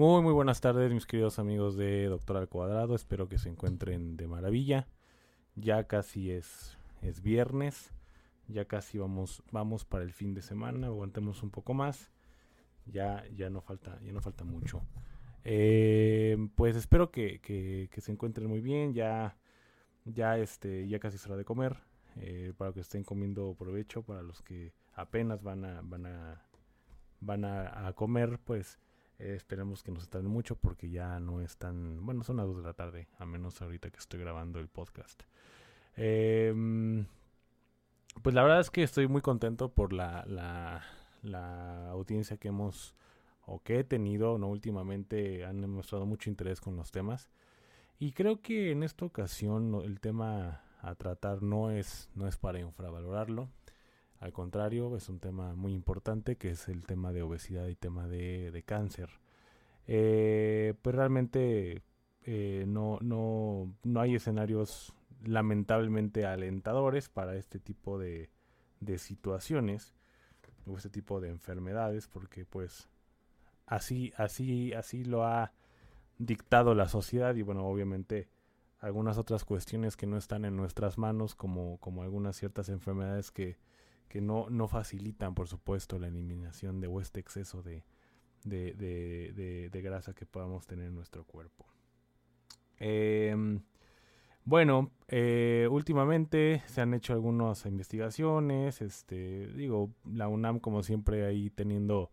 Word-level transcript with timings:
Muy, 0.00 0.22
muy 0.22 0.32
buenas 0.32 0.62
tardes, 0.62 0.90
mis 0.94 1.04
queridos 1.04 1.38
amigos 1.38 1.76
de 1.76 2.06
Doctor 2.06 2.38
al 2.38 2.48
Cuadrado. 2.48 2.94
Espero 2.94 3.28
que 3.28 3.36
se 3.36 3.50
encuentren 3.50 4.16
de 4.16 4.26
maravilla. 4.28 4.88
Ya 5.56 5.86
casi 5.86 6.30
es, 6.30 6.78
es 7.02 7.20
viernes. 7.20 7.92
Ya 8.48 8.64
casi 8.64 8.96
vamos, 8.96 9.42
vamos 9.52 9.84
para 9.84 10.02
el 10.02 10.14
fin 10.14 10.32
de 10.32 10.40
semana. 10.40 10.86
Aguantemos 10.86 11.42
un 11.42 11.50
poco 11.50 11.74
más. 11.74 12.10
Ya, 12.86 13.26
ya 13.36 13.50
no 13.50 13.60
falta, 13.60 14.00
ya 14.02 14.10
no 14.14 14.22
falta 14.22 14.42
mucho. 14.42 14.80
Eh, 15.44 16.48
pues 16.54 16.76
espero 16.76 17.10
que, 17.10 17.42
que, 17.42 18.00
se 18.00 18.10
encuentren 18.10 18.48
muy 18.48 18.62
bien. 18.62 18.94
Ya, 18.94 19.36
ya 20.06 20.38
este, 20.38 20.88
ya 20.88 20.98
casi 20.98 21.16
es 21.16 21.26
hora 21.26 21.36
de 21.36 21.44
comer. 21.44 21.76
Eh, 22.16 22.54
para 22.56 22.72
que 22.72 22.80
estén 22.80 23.04
comiendo 23.04 23.54
provecho. 23.54 24.00
Para 24.00 24.22
los 24.22 24.40
que 24.40 24.72
apenas 24.94 25.42
van 25.42 25.66
a, 25.66 25.82
van 25.82 26.06
a, 26.06 26.42
van 27.20 27.44
a 27.44 27.92
comer, 27.92 28.38
pues 28.42 28.78
eh, 29.20 29.34
esperemos 29.34 29.82
que 29.82 29.92
no 29.92 30.00
se 30.00 30.06
tarde 30.06 30.28
mucho 30.28 30.56
porque 30.56 30.88
ya 30.88 31.20
no 31.20 31.42
es 31.42 31.56
tan... 31.58 32.04
Bueno, 32.04 32.24
son 32.24 32.38
las 32.38 32.46
2 32.46 32.56
de 32.56 32.62
la 32.62 32.72
tarde, 32.72 33.08
a 33.18 33.26
menos 33.26 33.60
ahorita 33.60 33.90
que 33.90 33.98
estoy 33.98 34.18
grabando 34.18 34.58
el 34.58 34.68
podcast. 34.68 35.22
Em, 35.96 37.06
pues 38.22 38.34
la 38.34 38.42
verdad 38.42 38.60
es 38.60 38.70
que 38.70 38.82
estoy 38.82 39.08
muy 39.08 39.20
contento 39.20 39.68
por 39.68 39.92
la, 39.92 40.24
la, 41.22 41.90
audiencia 41.90 42.38
que 42.38 42.48
hemos 42.48 42.94
o 43.44 43.62
que 43.62 43.80
he 43.80 43.84
tenido, 43.84 44.38
no 44.38 44.48
últimamente 44.48 45.44
han 45.44 45.60
demostrado 45.60 46.06
mucho 46.06 46.30
interés 46.30 46.60
con 46.60 46.76
los 46.76 46.90
temas. 46.90 47.30
Y 47.98 48.12
creo 48.12 48.40
que 48.40 48.70
en 48.70 48.82
esta 48.82 49.04
ocasión 49.04 49.74
el 49.84 50.00
tema 50.00 50.62
a 50.80 50.94
tratar 50.94 51.42
no 51.42 51.70
es, 51.70 52.08
no 52.14 52.26
es 52.26 52.38
para 52.38 52.58
infravalorarlo. 52.58 53.50
Al 54.20 54.32
contrario, 54.32 54.96
es 54.96 55.08
un 55.08 55.18
tema 55.18 55.54
muy 55.54 55.72
importante 55.72 56.36
que 56.36 56.50
es 56.50 56.68
el 56.68 56.86
tema 56.86 57.12
de 57.12 57.22
obesidad 57.22 57.66
y 57.68 57.74
tema 57.74 58.06
de, 58.06 58.62
cáncer. 58.66 59.08
Eh, 59.86 60.74
pues 60.82 60.94
realmente 60.94 61.82
eh, 62.22 62.64
no, 62.68 62.98
no, 63.00 63.74
no 63.82 64.00
hay 64.00 64.14
escenarios 64.14 64.92
lamentablemente 65.24 66.26
alentadores 66.26 67.08
para 67.08 67.36
este 67.36 67.58
tipo 67.58 67.98
de, 67.98 68.30
de 68.80 68.98
situaciones 68.98 69.94
o 70.66 70.76
este 70.76 70.90
tipo 70.90 71.20
de 71.20 71.28
enfermedades 71.28 72.08
porque 72.08 72.44
pues 72.44 72.88
así 73.66 74.12
así 74.16 74.72
así 74.72 75.04
lo 75.04 75.24
ha 75.24 75.52
dictado 76.18 76.74
la 76.74 76.88
sociedad 76.88 77.34
y 77.34 77.42
bueno 77.42 77.66
obviamente 77.66 78.28
algunas 78.78 79.18
otras 79.18 79.44
cuestiones 79.44 79.96
que 79.96 80.06
no 80.06 80.16
están 80.16 80.44
en 80.44 80.56
nuestras 80.56 80.98
manos 80.98 81.34
como 81.34 81.78
como 81.78 82.02
algunas 82.02 82.36
ciertas 82.36 82.68
enfermedades 82.68 83.30
que 83.30 83.58
que 84.10 84.20
no, 84.20 84.50
no 84.50 84.66
facilitan, 84.66 85.34
por 85.36 85.46
supuesto, 85.46 85.98
la 85.98 86.08
eliminación 86.08 86.80
de 86.80 86.90
este 87.00 87.20
exceso 87.20 87.62
de, 87.62 87.84
de, 88.44 89.80
grasa 89.82 90.14
que 90.14 90.26
podamos 90.26 90.66
tener 90.66 90.86
en 90.86 90.96
nuestro 90.96 91.24
cuerpo. 91.24 91.64
Em, 92.78 93.60
bueno, 94.44 94.90
eh, 95.06 95.68
últimamente 95.70 96.60
se 96.66 96.80
han 96.80 96.92
hecho 96.92 97.12
algunas 97.12 97.64
investigaciones, 97.66 98.82
este, 98.82 99.46
digo, 99.54 99.90
la 100.04 100.26
UNAM 100.26 100.58
como 100.58 100.82
siempre 100.82 101.24
ahí 101.24 101.48
teniendo 101.48 102.10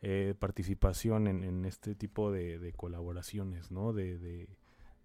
eh, 0.00 0.34
participación 0.38 1.26
en, 1.26 1.64
este 1.64 1.96
tipo 1.96 2.30
de, 2.30 2.72
colaboraciones, 2.76 3.72
¿no? 3.72 3.92
De, 3.92 4.46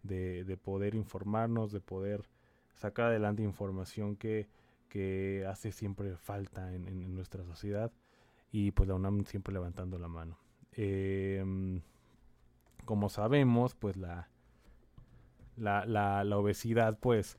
de, 0.04 0.58
poder 0.58 0.94
informarnos, 0.94 1.72
de 1.72 1.82
poder 1.82 2.30
sacar 2.76 3.08
adelante 3.08 3.42
información 3.42 4.16
que 4.16 4.48
que 4.90 5.46
hace 5.48 5.72
siempre 5.72 6.18
falta 6.18 6.74
en, 6.74 7.14
nuestra 7.14 7.44
sociedad 7.44 7.92
y 8.52 8.72
pues 8.72 8.88
la 8.88 8.96
UNAM 8.96 9.26
siempre 9.26 9.54
levantando 9.54 9.98
la 9.98 10.08
mano. 10.08 10.38
Em, 10.72 11.82
como 12.86 13.10
sabemos, 13.10 13.76
pues 13.76 13.98
la, 13.98 14.30
la, 15.58 16.38
obesidad 16.38 17.00
pues 17.00 17.38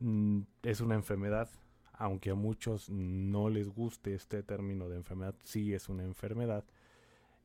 mm, 0.00 0.40
es 0.62 0.80
una 0.80 0.94
enfermedad, 0.94 1.48
aunque 1.92 2.30
a 2.30 2.34
muchos 2.34 2.90
no 2.90 3.48
les 3.48 3.68
guste 3.68 4.14
este 4.14 4.42
término 4.42 4.88
de 4.88 4.96
enfermedad, 4.96 5.34
sí 5.42 5.74
es 5.74 5.88
una 5.88 6.04
enfermedad. 6.04 6.64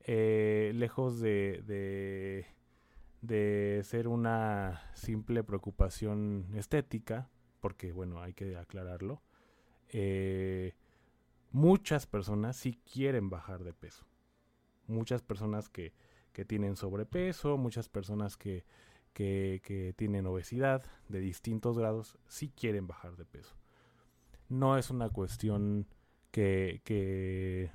Eh, 0.03 0.71
lejos 0.75 1.19
de, 1.19 1.63
de, 1.65 2.45
de 3.21 3.81
ser 3.83 4.07
una 4.07 4.81
simple 4.93 5.43
preocupación 5.43 6.47
estética, 6.55 7.29
porque 7.59 7.91
bueno, 7.91 8.21
hay 8.21 8.33
que 8.33 8.57
aclararlo, 8.57 9.21
eh, 9.91 10.73
muchas 11.51 12.07
personas 12.07 12.55
sí 12.55 12.79
quieren 12.91 13.29
bajar 13.29 13.63
de 13.63 13.73
peso. 13.73 14.05
Muchas 14.87 15.21
personas 15.21 15.69
que, 15.69 15.93
que 16.33 16.45
tienen 16.45 16.75
sobrepeso, 16.75 17.57
muchas 17.57 17.89
personas 17.89 18.37
que, 18.37 18.65
que, 19.13 19.61
que, 19.63 19.93
tienen 19.93 20.25
obesidad 20.25 20.83
de 21.07 21.19
distintos 21.19 21.77
grados, 21.77 22.17
sí 22.27 22.49
quieren 22.49 22.87
bajar 22.87 23.15
de 23.17 23.25
peso. 23.25 23.55
No 24.49 24.77
es 24.77 24.89
una 24.89 25.09
cuestión 25.09 25.87
que, 26.31 26.81
que, 26.83 27.71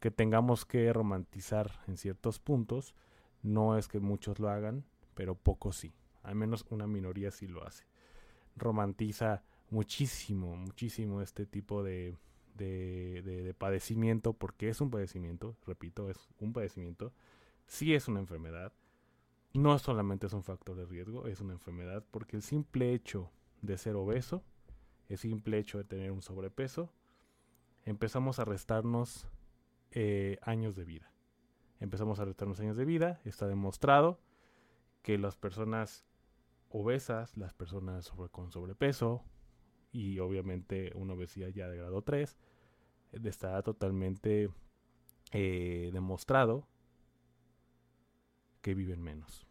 que 0.00 0.10
tengamos 0.10 0.64
que 0.64 0.92
romantizar 0.92 1.80
en 1.86 1.96
ciertos 1.96 2.38
puntos. 2.40 2.94
No 3.42 3.78
es 3.78 3.88
que 3.88 4.00
muchos 4.00 4.38
lo 4.38 4.48
hagan, 4.48 4.84
pero 5.14 5.34
pocos 5.34 5.76
sí. 5.76 5.94
Al 6.22 6.34
menos 6.34 6.66
una 6.70 6.86
minoría 6.86 7.30
sí 7.30 7.46
lo 7.46 7.66
hace. 7.66 7.84
Romantiza 8.56 9.44
muchísimo, 9.70 10.56
muchísimo 10.56 11.22
este 11.22 11.46
tipo 11.46 11.82
de, 11.82 12.16
de, 12.54 13.54
padecimiento, 13.56 14.32
porque 14.32 14.68
es 14.68 14.80
un 14.80 14.90
padecimiento, 14.90 15.56
repito, 15.66 16.10
es 16.10 16.18
un 16.38 16.52
padecimiento, 16.52 17.12
sí 17.66 17.94
es 17.94 18.08
una 18.08 18.20
enfermedad, 18.20 18.72
no 19.52 19.78
solamente 19.78 20.26
es 20.26 20.32
un 20.32 20.42
factor 20.42 20.76
de 20.76 20.86
riesgo, 20.86 21.26
es 21.26 21.40
una 21.40 21.52
enfermedad, 21.52 22.04
porque 22.10 22.36
el 22.36 22.42
simple 22.42 22.92
hecho 22.92 23.30
de 23.62 23.78
ser 23.78 23.96
obeso, 23.96 24.42
el 25.08 25.18
simple 25.18 25.58
hecho 25.58 25.78
de 25.78 25.84
tener 25.84 26.12
un 26.12 26.22
sobrepeso, 26.22 26.92
empezamos 27.84 28.38
a 28.38 28.44
restarnos 28.44 29.26
eh, 29.92 30.38
años 30.42 30.76
de 30.76 30.84
vida. 30.84 31.12
Empezamos 31.80 32.20
a 32.20 32.24
restarnos 32.24 32.60
años 32.60 32.76
de 32.76 32.84
vida, 32.84 33.20
está 33.24 33.48
demostrado 33.48 34.20
que 35.02 35.18
las 35.18 35.34
personas 35.34 36.04
obesas, 36.68 37.36
las 37.36 37.54
personas 37.54 38.12
con 38.30 38.52
sobrepeso, 38.52 39.24
y 39.92 40.18
obviamente 40.18 40.92
una 40.94 41.14
obesidad 41.14 41.48
ya 41.48 41.68
de 41.68 41.78
grado 41.78 42.02
3 42.02 42.36
eh, 43.12 43.20
está 43.24 43.62
totalmente 43.62 44.50
eh, 45.32 45.90
demostrado 45.92 46.66
que 48.62 48.74
viven 48.74 49.02
menos. 49.02 49.46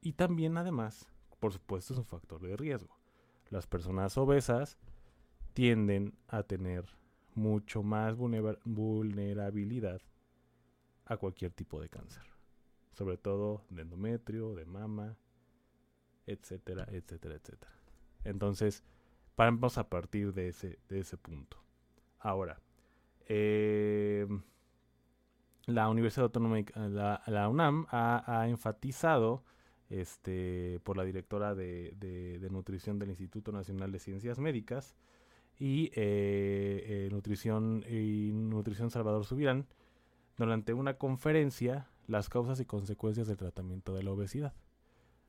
Y 0.00 0.14
también 0.14 0.56
además, 0.56 1.08
por 1.38 1.52
supuesto, 1.52 1.92
es 1.92 1.98
un 1.98 2.06
factor 2.06 2.40
de 2.40 2.56
riesgo. 2.56 2.98
Las 3.50 3.66
personas 3.66 4.16
obesas 4.16 4.78
tienden 5.52 6.16
a 6.28 6.42
tener 6.42 6.86
mucho 7.34 7.82
más 7.82 8.16
vulnerabilidad 8.16 10.00
a 11.04 11.16
cualquier 11.16 11.52
tipo 11.52 11.80
de 11.80 11.88
cáncer. 11.88 12.22
Sobre 12.92 13.16
todo 13.16 13.64
de 13.70 13.82
endometrio, 13.82 14.54
de 14.54 14.64
mama, 14.64 15.16
etcétera, 16.26 16.86
etcétera, 16.90 17.34
etcétera. 17.36 17.72
Entonces, 18.24 18.84
Vamos 19.40 19.78
a 19.78 19.88
partir 19.88 20.34
de 20.34 20.48
ese, 20.48 20.78
de 20.90 21.00
ese 21.00 21.16
punto. 21.16 21.56
Ahora, 22.18 22.60
eh, 23.26 24.26
la 25.64 25.88
Universidad 25.88 26.24
Autónoma, 26.24 26.58
la, 26.74 27.22
la 27.26 27.48
UNAM, 27.48 27.86
ha, 27.88 28.44
enfatizado 28.48 29.42
este, 29.88 30.78
por 30.84 30.98
la 30.98 31.04
directora 31.04 31.54
de, 31.54 31.94
de, 31.96 32.50
nutrición 32.50 32.98
del 32.98 33.08
Instituto 33.08 33.50
Nacional 33.50 33.90
de 33.92 33.98
Ciencias 33.98 34.38
Médicas 34.38 34.94
y 35.58 35.86
eh, 35.94 36.84
eh, 36.84 37.08
nutrición 37.10 37.82
y 37.88 38.32
nutrición 38.34 38.90
Salvador 38.90 39.24
Subirán 39.24 39.66
durante 40.36 40.74
una 40.74 40.98
conferencia 40.98 41.88
las 42.08 42.28
causas 42.28 42.60
y 42.60 42.66
consecuencias 42.66 43.26
del 43.26 43.38
tratamiento 43.38 43.94
de 43.94 44.02
la 44.02 44.10
obesidad. 44.10 44.52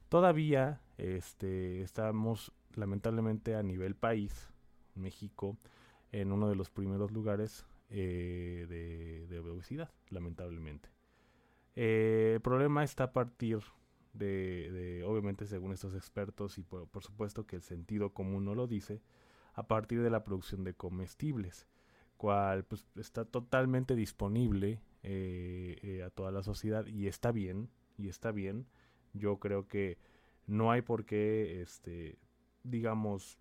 Todavía 0.09 0.81
este, 0.97 1.81
estamos 1.81 2.51
lamentablemente 2.75 3.55
a 3.55 3.63
nivel 3.63 3.95
país, 3.95 4.49
México, 4.95 5.57
en 6.11 6.31
uno 6.31 6.49
de 6.49 6.55
los 6.55 6.69
primeros 6.69 7.11
lugares 7.11 7.65
de, 7.89 9.27
de, 9.29 9.39
obesidad, 9.39 9.91
lamentablemente. 10.09 10.89
el 11.75 12.39
problema 12.39 12.85
está 12.85 13.05
a 13.05 13.11
partir 13.11 13.59
de, 14.13 15.03
obviamente 15.05 15.45
según 15.45 15.71
estos 15.71 15.95
expertos 15.95 16.57
y 16.57 16.63
por, 16.63 17.03
supuesto 17.03 17.45
que 17.45 17.57
el 17.57 17.61
sentido 17.61 18.13
común 18.13 18.45
no 18.45 18.55
lo 18.55 18.67
dice, 18.67 19.01
a 19.53 19.67
partir 19.67 20.01
de 20.01 20.09
la 20.09 20.23
producción 20.23 20.63
de 20.63 20.73
comestibles, 20.73 21.67
cual 22.17 22.63
pues, 22.65 22.85
está 22.95 23.25
totalmente 23.25 23.95
disponible 23.95 24.81
eh, 25.03 25.77
eh, 25.81 26.03
a 26.03 26.09
toda 26.09 26.31
la 26.31 26.43
sociedad 26.43 26.85
y 26.85 27.07
está 27.07 27.31
bien, 27.31 27.69
y 27.97 28.07
está 28.07 28.31
bien. 28.31 28.67
Yo 29.13 29.39
creo 29.39 29.67
que 29.67 29.97
no 30.47 30.71
hay 30.71 30.81
por 30.81 31.05
qué, 31.05 31.61
este, 31.61 32.17
digamos, 32.63 33.39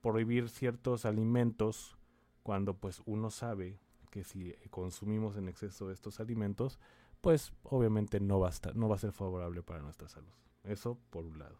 prohibir 0.00 0.48
ciertos 0.48 1.04
alimentos 1.04 1.96
cuando 2.42 2.74
pues 2.74 3.02
uno 3.06 3.30
sabe 3.30 3.78
que 4.10 4.24
si 4.24 4.54
consumimos 4.70 5.36
en 5.36 5.48
exceso 5.48 5.90
estos 5.90 6.20
alimentos, 6.20 6.78
pues 7.20 7.52
obviamente 7.62 8.20
no 8.20 8.40
va, 8.40 8.48
a 8.48 8.72
no 8.74 8.88
va 8.88 8.96
a 8.96 8.98
ser 8.98 9.12
favorable 9.12 9.62
para 9.62 9.80
nuestra 9.80 10.08
salud. 10.08 10.32
Eso 10.64 10.98
por 11.10 11.24
un 11.24 11.38
lado. 11.38 11.56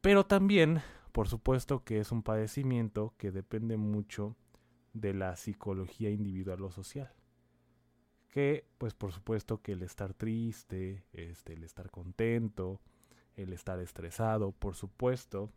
Pero 0.00 0.26
también, 0.26 0.82
por 1.12 1.28
supuesto 1.28 1.84
que 1.84 2.00
es 2.00 2.10
un 2.10 2.22
padecimiento 2.22 3.14
que 3.18 3.30
depende 3.30 3.76
mucho 3.76 4.34
de 4.94 5.14
la 5.14 5.36
psicología 5.36 6.10
individual 6.10 6.62
o 6.64 6.70
social. 6.72 7.12
Que, 8.30 8.66
pues 8.78 8.94
por 8.94 9.12
supuesto 9.12 9.60
que 9.60 9.72
el 9.72 9.82
estar 9.82 10.14
triste, 10.14 11.04
este, 11.12 11.52
el 11.52 11.62
estar 11.62 11.90
contento, 11.90 12.80
el 13.36 13.52
estar 13.52 13.78
estresado, 13.78 14.52
por 14.52 14.74
supuesto 14.74 15.52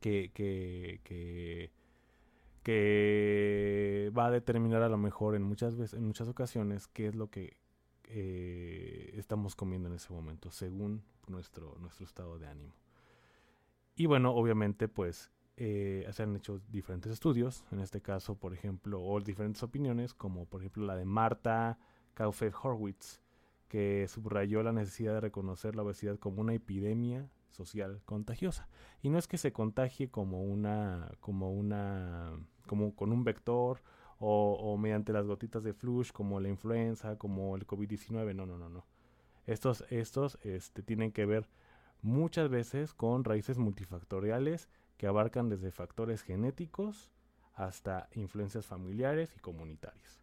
que, 0.00 0.30
que, 0.32 1.00
que, 1.04 1.72
que 2.62 4.12
va 4.16 4.26
a 4.26 4.30
determinar 4.30 4.82
a 4.82 4.88
lo 4.88 4.98
mejor 4.98 5.34
en 5.34 5.42
muchas 5.42 5.76
veces, 5.76 5.98
en 5.98 6.06
muchas 6.06 6.28
ocasiones, 6.28 6.86
qué 6.88 7.06
es 7.06 7.14
lo 7.14 7.30
que 7.30 7.56
eh, 8.04 9.14
estamos 9.16 9.54
comiendo 9.54 9.88
en 9.88 9.94
ese 9.94 10.12
momento, 10.12 10.50
según 10.50 11.02
nuestro, 11.26 11.76
nuestro 11.78 12.06
estado 12.06 12.38
de 12.38 12.48
ánimo. 12.48 12.74
Y 13.94 14.06
bueno, 14.06 14.32
obviamente, 14.32 14.88
pues 14.88 15.30
eh, 15.56 16.08
se 16.12 16.22
han 16.22 16.36
hecho 16.36 16.60
diferentes 16.68 17.10
estudios, 17.12 17.64
en 17.72 17.80
este 17.80 18.00
caso, 18.00 18.36
por 18.36 18.54
ejemplo, 18.54 19.02
o 19.02 19.20
diferentes 19.20 19.62
opiniones, 19.62 20.14
como 20.14 20.46
por 20.46 20.60
ejemplo 20.60 20.86
la 20.86 20.94
de 20.94 21.04
Marta 21.04 21.78
Kaufeld 22.14 22.54
Horwitz, 22.62 23.20
que 23.66 24.06
subrayó 24.08 24.62
la 24.62 24.72
necesidad 24.72 25.14
de 25.14 25.20
reconocer 25.20 25.74
la 25.74 25.82
obesidad 25.82 26.18
como 26.18 26.40
una 26.40 26.54
epidemia 26.54 27.28
social 27.50 28.00
contagiosa. 28.04 28.68
Y 29.02 29.10
no 29.10 29.18
es 29.18 29.28
que 29.28 29.38
se 29.38 29.52
contagie 29.52 30.10
como 30.10 30.42
una, 30.42 31.10
como 31.20 31.52
una, 31.52 32.32
como 32.66 32.94
con 32.94 33.12
un 33.12 33.24
vector 33.24 33.82
o, 34.20 34.76
mediante 34.76 35.12
las 35.12 35.26
gotitas 35.26 35.62
de 35.62 35.72
flush 35.72 36.10
como 36.10 36.40
la 36.40 36.48
influenza, 36.48 37.16
como 37.16 37.56
el 37.56 37.66
COVID-19. 37.66 38.34
No, 38.34 38.46
no, 38.46 38.58
no, 38.58 38.68
no. 38.68 38.86
Estos, 39.46 39.84
estos 39.90 40.38
este, 40.42 40.82
tienen 40.82 41.12
que 41.12 41.26
ver 41.26 41.48
muchas 42.02 42.48
veces 42.48 42.94
con 42.94 43.24
raíces 43.24 43.58
multifactoriales 43.58 44.68
que 44.96 45.06
abarcan 45.06 45.48
desde 45.48 45.70
factores 45.70 46.22
genéticos 46.22 47.10
hasta 47.54 48.08
influencias 48.14 48.66
familiares 48.66 49.32
y 49.36 49.40
comunitarias. 49.40 50.20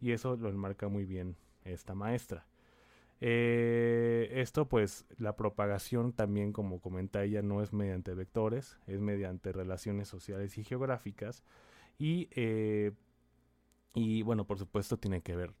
Y 0.00 0.12
eso 0.12 0.36
lo 0.36 0.48
enmarca 0.48 0.88
muy 0.88 1.04
bien 1.04 1.36
esta 1.62 1.94
maestra. 1.94 2.46
Eh, 3.22 4.30
esto 4.40 4.66
pues 4.66 5.04
la 5.18 5.36
propagación 5.36 6.14
también 6.14 6.52
como 6.52 6.80
comenta 6.80 7.22
ella 7.22 7.42
no 7.42 7.62
es 7.62 7.72
mediante 7.72 8.14
vectores, 8.14 8.78
es 8.86 9.00
mediante 9.00 9.52
relaciones 9.52 10.08
sociales 10.08 10.56
y 10.56 10.64
geográficas 10.64 11.44
y 11.98 12.28
eh, 12.32 12.92
y 13.94 14.22
bueno, 14.22 14.46
por 14.46 14.58
supuesto 14.58 14.98
tiene 14.98 15.22
que 15.22 15.36
ver 15.36 15.52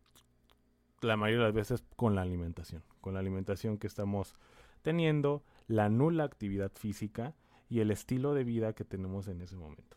la 1.00 1.16
mayoría 1.16 1.40
de 1.40 1.46
las 1.46 1.54
veces 1.54 1.84
con 1.96 2.14
la 2.14 2.22
alimentación, 2.22 2.82
con 3.00 3.14
la 3.14 3.20
alimentación 3.20 3.78
que 3.78 3.86
estamos 3.86 4.34
teniendo, 4.82 5.42
la 5.66 5.88
nula 5.88 6.24
actividad 6.24 6.72
física 6.72 7.34
y 7.68 7.80
el 7.80 7.90
estilo 7.90 8.34
de 8.34 8.44
vida 8.44 8.72
que 8.74 8.84
tenemos 8.84 9.28
en 9.28 9.40
ese 9.40 9.56
momento. 9.56 9.96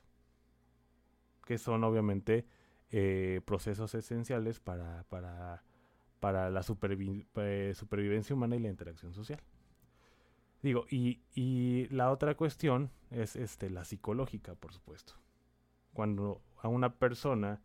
Que 1.45 1.57
son 1.57 1.83
obviamente 1.83 2.45
eh, 2.89 3.42
procesos 3.45 3.94
esenciales 3.95 4.59
para, 4.59 5.04
para, 5.09 5.63
para 6.24 6.50
la 6.50 6.62
eh, 6.62 7.74
supervivencia 7.75 8.34
humana 8.34 8.56
y 8.56 8.60
la 8.60 8.70
interacción 8.70 9.14
social. 9.14 9.42
Digo, 10.62 10.86
y, 10.90 11.86
la 11.92 12.12
otra 12.12 12.36
cuestión 12.36 12.92
es 13.12 13.36
este, 13.36 13.70
la 13.70 13.84
psicológica, 13.84 14.56
por 14.56 14.72
supuesto. 14.72 15.16
Cuando 15.92 16.42
a 16.62 16.70
una 16.70 16.96
persona 16.96 17.60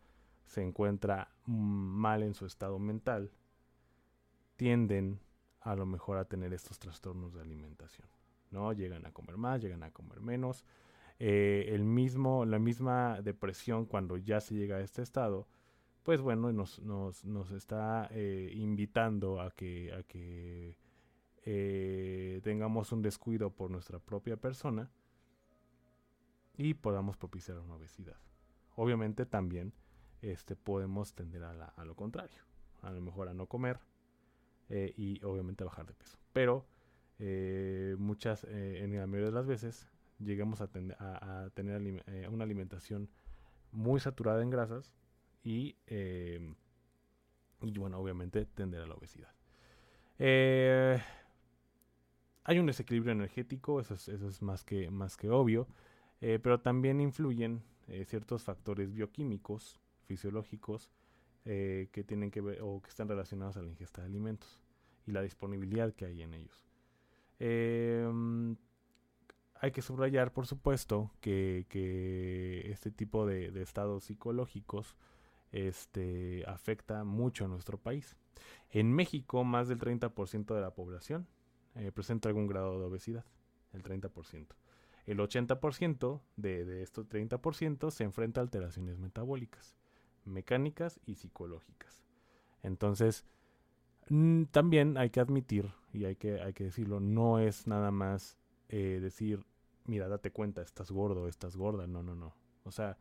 se 0.45 0.65
encuentra 0.65 1.31
mal 1.47 2.25
en 2.25 2.35
su 2.35 2.47
estado 2.47 2.81
mental, 2.81 3.31
tienden 4.57 5.21
a 5.61 5.77
lo 5.77 5.87
mejor 5.87 6.19
a 6.19 6.25
tener 6.25 6.53
estos 6.53 6.81
trastornos 6.81 7.35
de 7.35 7.43
alimentación. 7.43 8.09
¿no? 8.51 8.73
Llegan 8.73 9.07
a 9.07 9.13
comer 9.13 9.37
más, 9.37 9.63
llegan 9.63 9.85
a 9.85 9.93
comer 9.93 10.21
menos. 10.21 10.65
Eh, 11.21 11.67
el 11.69 11.85
mismo, 11.85 12.45
la 12.45 12.59
misma 12.59 13.23
depresión 13.23 13.87
cuando 13.87 14.17
ya 14.17 14.41
se 14.41 14.57
llega 14.57 14.79
a 14.79 14.81
este 14.81 15.03
estado, 15.03 15.47
pues 16.09 16.23
bueno, 16.23 16.51
nos, 16.51 17.53
está 17.53 18.09
eh, 18.13 18.51
invitando 18.55 19.43
a 19.43 19.51
que, 19.51 20.75
eh, 21.45 22.41
tengamos 22.43 22.93
un 22.93 23.03
descuido 23.03 23.51
por 23.51 23.71
nuestra 23.71 23.99
propia 23.99 24.39
persona 24.39 24.91
y 26.57 26.73
podamos 26.73 27.19
propiciar 27.19 27.59
una 27.59 27.75
obesidad. 27.75 28.17
Obviamente 28.75 29.27
también 29.27 29.75
este, 30.23 30.57
podemos 30.57 31.13
tender 31.13 31.45
a, 31.45 31.85
lo 31.85 31.95
contrario. 31.95 32.41
A 32.81 32.91
lo 32.91 33.03
mejor 33.03 33.29
a 33.29 33.35
no 33.35 33.45
comer 33.45 33.79
eh, 34.71 34.95
y 34.97 35.23
obviamente 35.25 35.63
a 35.63 35.67
bajar 35.67 35.85
de 35.85 35.93
peso. 35.93 36.17
Pero 36.33 36.65
muchas, 37.99 38.45
en 38.45 38.97
la 38.97 39.07
mayoría 39.07 39.27
de 39.27 39.35
las 39.35 39.47
veces, 39.47 39.87
llegamos 40.21 40.63
a, 40.63 40.71
a, 41.01 41.51
tener 41.51 42.03
una 42.31 42.45
alimentación 42.45 43.11
muy 43.73 44.01
saturada 44.01 44.43
en 44.43 44.49
grasas 44.49 44.95
y, 45.43 45.77
y 45.89 47.79
bueno, 47.79 47.99
obviamente 47.99 48.47
tender 48.47 48.83
a 48.83 48.87
la 48.87 48.95
obesidad. 48.95 49.33
hay 52.45 52.59
un 52.59 52.67
desequilibrio 52.67 53.13
energético, 53.13 53.81
eso 53.81 53.95
es, 53.95 54.09
eso 54.09 54.29
es 54.29 54.43
más, 54.43 54.65
que, 54.65 54.91
más 54.91 55.17
que 55.17 55.31
obvio, 55.31 55.69
pero 56.21 56.61
también 56.61 57.01
influyen 57.01 57.63
ciertos 58.07 58.43
factores 58.43 58.93
bioquímicos 58.93 59.81
fisiológicos 60.09 60.91
eh, 61.51 61.89
que 61.93 62.05
tienen 62.05 62.31
que 62.31 62.41
ver 62.41 62.59
o 62.63 62.83
que 62.83 62.91
están 62.91 63.09
relacionados 63.09 63.57
a 63.57 63.63
la 63.63 63.69
ingesta 63.69 64.03
de 64.03 64.09
alimentos 64.09 64.61
y 65.07 65.13
la 65.13 65.23
disponibilidad 65.23 65.95
que 65.95 66.05
hay 66.05 66.23
en 66.23 66.35
ellos. 66.35 66.67
Em, 67.39 68.57
hay 69.55 69.71
que 69.71 69.81
subrayar, 69.81 70.33
por 70.33 70.47
supuesto, 70.47 71.11
que, 71.21 72.67
este 72.71 72.91
tipo 72.91 73.25
de, 73.25 73.47
estados 73.63 74.05
psicológicos 74.05 74.97
este, 75.53 76.45
afecta 76.47 77.05
mucho 77.05 77.45
a 77.45 77.49
nuestro 77.49 77.79
país. 77.79 78.17
En 78.71 78.93
México, 78.93 79.45
más 79.45 79.69
del 79.69 79.79
30% 79.79 80.55
de 80.55 80.61
la 80.61 80.75
población 80.75 81.27
eh, 81.75 81.93
presenta 81.93 82.29
algún 82.29 82.47
grado 82.47 82.79
de 82.79 82.87
obesidad, 82.87 83.25
el 83.73 83.83
30%. 83.83 84.47
El 85.07 85.19
80% 85.19 86.21
de, 86.37 86.65
de 86.65 86.83
estos 86.83 87.09
30% 87.09 87.91
se 87.91 88.05
enfrenta 88.05 88.41
a 88.41 88.43
alteraciones 88.43 88.99
metabólicas 88.99 89.79
mecánicas 90.29 91.01
y 91.07 91.17
psicológicas. 91.17 92.03
Entonces, 92.63 93.25
mm, 94.09 94.45
también 94.45 94.97
hay 94.97 95.11
que 95.11 95.21
admitir, 95.21 95.73
y 95.93 96.05
hay 96.05 96.17
que, 96.17 96.41
hay 96.41 96.53
que 96.53 96.65
decirlo, 96.65 97.01
no 97.01 97.39
es 97.39 97.67
nada 97.67 97.91
más 97.91 98.39
eh, 98.69 98.99
decir, 99.01 99.45
mira, 99.87 100.09
date 100.09 100.31
cuenta, 100.31 100.63
estás 100.63 100.91
gordo, 100.91 101.29
estás 101.29 101.57
gorda, 101.57 101.87
no, 101.87 102.03
no, 102.03 102.15
no. 102.15 102.35
O 102.65 102.71
sea, 102.71 102.99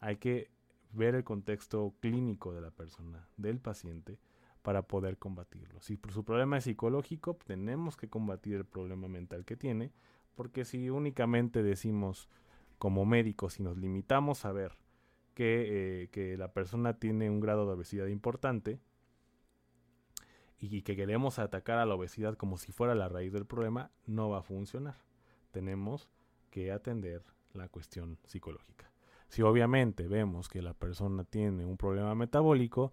hay 0.00 0.16
que 0.16 0.50
ver 0.92 1.14
el 1.14 1.24
contexto 1.24 1.94
clínico 2.00 2.54
de 2.54 2.60
la 2.60 2.70
persona, 2.70 3.28
del 3.36 3.60
paciente, 3.60 4.18
para 4.62 4.82
poder 4.82 5.16
combatirlo. 5.16 5.80
Si 5.80 5.98
su 6.12 6.24
problema 6.24 6.58
es 6.58 6.64
psicológico, 6.64 7.38
tenemos 7.46 7.96
que 7.96 8.08
combatir 8.08 8.56
el 8.56 8.64
problema 8.64 9.06
mental 9.06 9.44
que 9.44 9.56
tiene, 9.56 9.92
porque 10.34 10.64
si 10.64 10.90
únicamente 10.90 11.62
decimos 11.62 12.28
como 12.78 13.04
médicos, 13.04 13.54
si 13.54 13.62
nos 13.62 13.78
limitamos 13.78 14.44
a 14.44 14.52
ver 14.52 14.76
eh, 15.38 16.08
que, 16.10 16.36
la 16.36 16.52
persona 16.52 16.98
tiene 16.98 17.28
un 17.30 17.40
grado 17.40 17.66
de 17.66 17.74
obesidad 17.74 18.06
importante 18.06 18.80
y 20.58 20.82
que 20.82 20.96
queremos 20.96 21.38
atacar 21.38 21.78
a 21.78 21.86
la 21.86 21.94
obesidad 21.94 22.36
como 22.36 22.56
si 22.56 22.72
fuera 22.72 22.94
la 22.94 23.08
raíz 23.08 23.32
del 23.32 23.46
problema, 23.46 23.90
no 24.06 24.30
va 24.30 24.38
a 24.38 24.42
funcionar. 24.42 24.96
Tenemos 25.50 26.08
que 26.50 26.72
atender 26.72 27.22
la 27.52 27.68
cuestión 27.68 28.18
psicológica. 28.24 28.90
Si 29.28 29.42
obviamente 29.42 30.08
vemos 30.08 30.48
que 30.48 30.62
la 30.62 30.74
persona 30.74 31.24
tiene 31.24 31.64
un 31.64 31.76
problema 31.76 32.14
metabólico, 32.14 32.92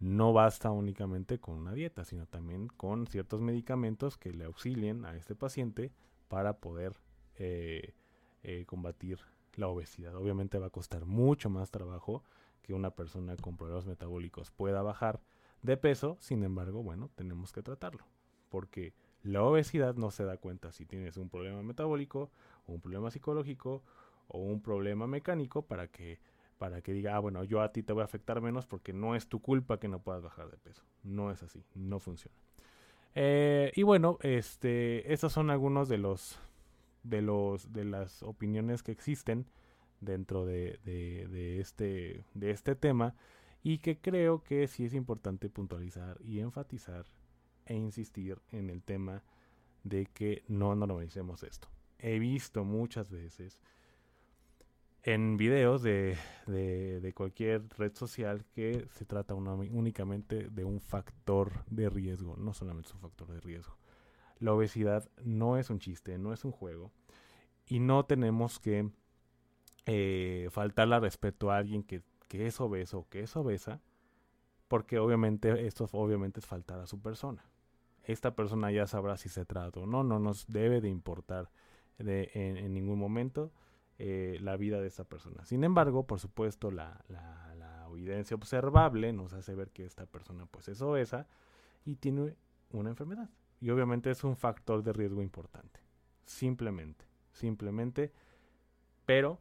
no 0.00 0.32
basta 0.32 0.70
únicamente 0.70 1.38
con 1.38 1.56
una 1.56 1.72
dieta, 1.72 2.04
sino 2.04 2.26
también 2.26 2.68
con 2.68 3.06
ciertos 3.06 3.40
medicamentos 3.40 4.16
que 4.16 4.32
le 4.32 4.44
auxilien 4.44 5.04
a 5.04 5.16
este 5.16 5.34
paciente 5.34 5.92
para 6.28 6.58
poder 6.58 6.94
eh, 7.36 7.94
eh, 8.42 8.64
combatir 8.66 9.18
la 9.54 9.68
obesidad. 9.68 10.14
Obviamente 10.14 10.58
va 10.58 10.66
a 10.66 10.70
costar 10.70 11.04
mucho 11.04 11.50
más 11.50 11.70
trabajo 11.70 12.22
que 12.62 12.74
una 12.74 12.90
persona 12.90 13.36
con 13.36 13.56
problemas 13.56 13.86
metabólicos 13.86 14.50
pueda 14.50 14.82
bajar 14.82 15.20
de 15.62 15.76
peso, 15.76 16.16
sin 16.20 16.44
embargo, 16.44 16.82
bueno, 16.82 17.10
tenemos 17.16 17.52
que 17.52 17.62
tratarlo, 17.62 18.04
porque 18.48 18.94
la 19.22 19.42
obesidad 19.42 19.96
no 19.96 20.10
se 20.12 20.24
da 20.24 20.36
cuenta 20.36 20.70
si 20.70 20.86
tienes 20.86 21.16
un 21.16 21.28
problema 21.28 21.62
metabólico, 21.62 22.30
un 22.66 22.80
problema 22.80 23.10
psicológico, 23.10 23.82
o 24.28 24.38
un 24.38 24.60
problema 24.62 25.06
mecánico 25.06 25.62
para 25.62 25.88
que 25.88 26.20
para 26.58 26.82
que 26.82 26.92
diga, 26.92 27.14
ah, 27.14 27.20
bueno, 27.20 27.44
yo 27.44 27.62
a 27.62 27.72
ti 27.72 27.84
te 27.84 27.92
voy 27.92 28.02
a 28.02 28.06
afectar 28.06 28.40
menos 28.40 28.66
porque 28.66 28.92
no 28.92 29.14
es 29.14 29.28
tu 29.28 29.40
culpa 29.40 29.78
que 29.78 29.86
no 29.86 30.00
puedas 30.00 30.22
bajar 30.22 30.50
de 30.50 30.58
peso. 30.58 30.82
No 31.04 31.30
es 31.30 31.42
así, 31.44 31.64
no 31.74 32.00
funciona. 32.00 32.36
Eh, 33.14 33.72
y 33.76 33.84
bueno, 33.84 34.18
este, 34.22 35.12
estos 35.12 35.32
son 35.32 35.50
algunos 35.50 35.88
de 35.88 35.98
los 35.98 36.38
de 37.04 37.22
los 37.22 37.72
de 37.72 37.84
las 37.84 38.22
opiniones 38.22 38.82
que 38.82 38.92
existen 38.92 39.46
dentro 40.00 40.44
de, 40.44 40.78
de, 40.84 41.60
este 41.60 42.24
de 42.34 42.50
este 42.50 42.74
tema 42.74 43.14
y 43.62 43.78
que 43.78 43.98
creo 43.98 44.42
que 44.42 44.66
sí 44.68 44.84
es 44.84 44.94
importante 44.94 45.48
puntualizar 45.48 46.18
y 46.22 46.40
enfatizar 46.40 47.06
e 47.66 47.74
insistir 47.74 48.38
en 48.50 48.68
el 48.70 48.82
tema 48.82 49.22
de 49.84 50.06
que 50.06 50.44
no 50.48 50.74
normalicemos 50.74 51.42
esto. 51.42 51.68
He 51.98 52.18
visto 52.18 52.64
muchas 52.64 53.10
veces 53.10 53.62
en 55.02 55.36
videos 55.36 55.82
de, 55.82 56.16
de, 56.46 57.12
cualquier 57.14 57.68
red 57.76 57.94
social 57.94 58.44
que 58.54 58.86
se 58.90 59.04
trata 59.04 59.34
únicamente 59.34 60.48
de 60.50 60.64
un 60.64 60.80
factor 60.80 61.64
de 61.66 61.88
riesgo, 61.88 62.36
no 62.36 62.52
solamente 62.52 62.88
es 62.88 62.94
un 62.94 63.00
factor 63.00 63.28
de 63.28 63.40
riesgo. 63.40 63.76
La 64.40 64.52
obesidad 64.52 65.08
no 65.24 65.56
es 65.56 65.70
un 65.70 65.78
chiste, 65.78 66.18
no 66.18 66.32
es 66.32 66.44
un 66.44 66.52
juego 66.52 66.92
y 67.66 67.80
no 67.80 68.04
tenemos 68.04 68.58
que 68.60 68.90
eh, 69.86 70.48
faltarle 70.50 71.00
respeto 71.00 71.50
a 71.50 71.58
alguien 71.58 71.82
que, 71.82 72.02
que 72.28 72.46
es 72.46 72.60
obeso 72.60 73.00
o 73.00 73.08
que 73.08 73.20
es 73.20 73.36
obesa 73.36 73.80
porque 74.68 74.98
obviamente 74.98 75.66
esto 75.66 75.88
obviamente 75.92 76.40
es 76.40 76.46
faltar 76.46 76.78
a 76.80 76.86
su 76.86 77.00
persona. 77.00 77.44
Esta 78.04 78.34
persona 78.34 78.70
ya 78.70 78.86
sabrá 78.86 79.16
si 79.16 79.28
se 79.28 79.44
trata 79.44 79.80
o 79.80 79.86
no, 79.86 80.02
no 80.02 80.18
nos 80.18 80.46
debe 80.46 80.80
de 80.80 80.88
importar 80.88 81.50
de, 81.98 82.30
en 82.34 82.72
ningún 82.72 82.98
momento 82.98 83.50
eh, 84.00 84.38
la 84.40 84.56
vida 84.56 84.80
de 84.80 84.86
esa 84.86 85.02
persona. 85.04 85.44
Sin 85.44 85.64
embargo, 85.64 86.06
por 86.06 86.20
supuesto, 86.20 86.70
la, 86.70 87.04
evidencia 87.90 88.36
observable 88.36 89.12
nos 89.12 89.32
hace 89.32 89.56
ver 89.56 89.70
que 89.70 89.84
esta 89.84 90.06
persona 90.06 90.46
pues 90.46 90.68
es 90.68 90.80
obesa 90.82 91.26
y 91.84 91.96
tiene 91.96 92.36
una 92.70 92.90
enfermedad. 92.90 93.28
Y 93.60 93.70
obviamente 93.70 94.10
es 94.10 94.22
un 94.22 94.36
factor 94.36 94.84
de 94.84 94.92
riesgo 94.92 95.20
importante. 95.20 95.80
Simplemente, 96.24 97.06
simplemente, 97.32 98.12
pero, 99.04 99.40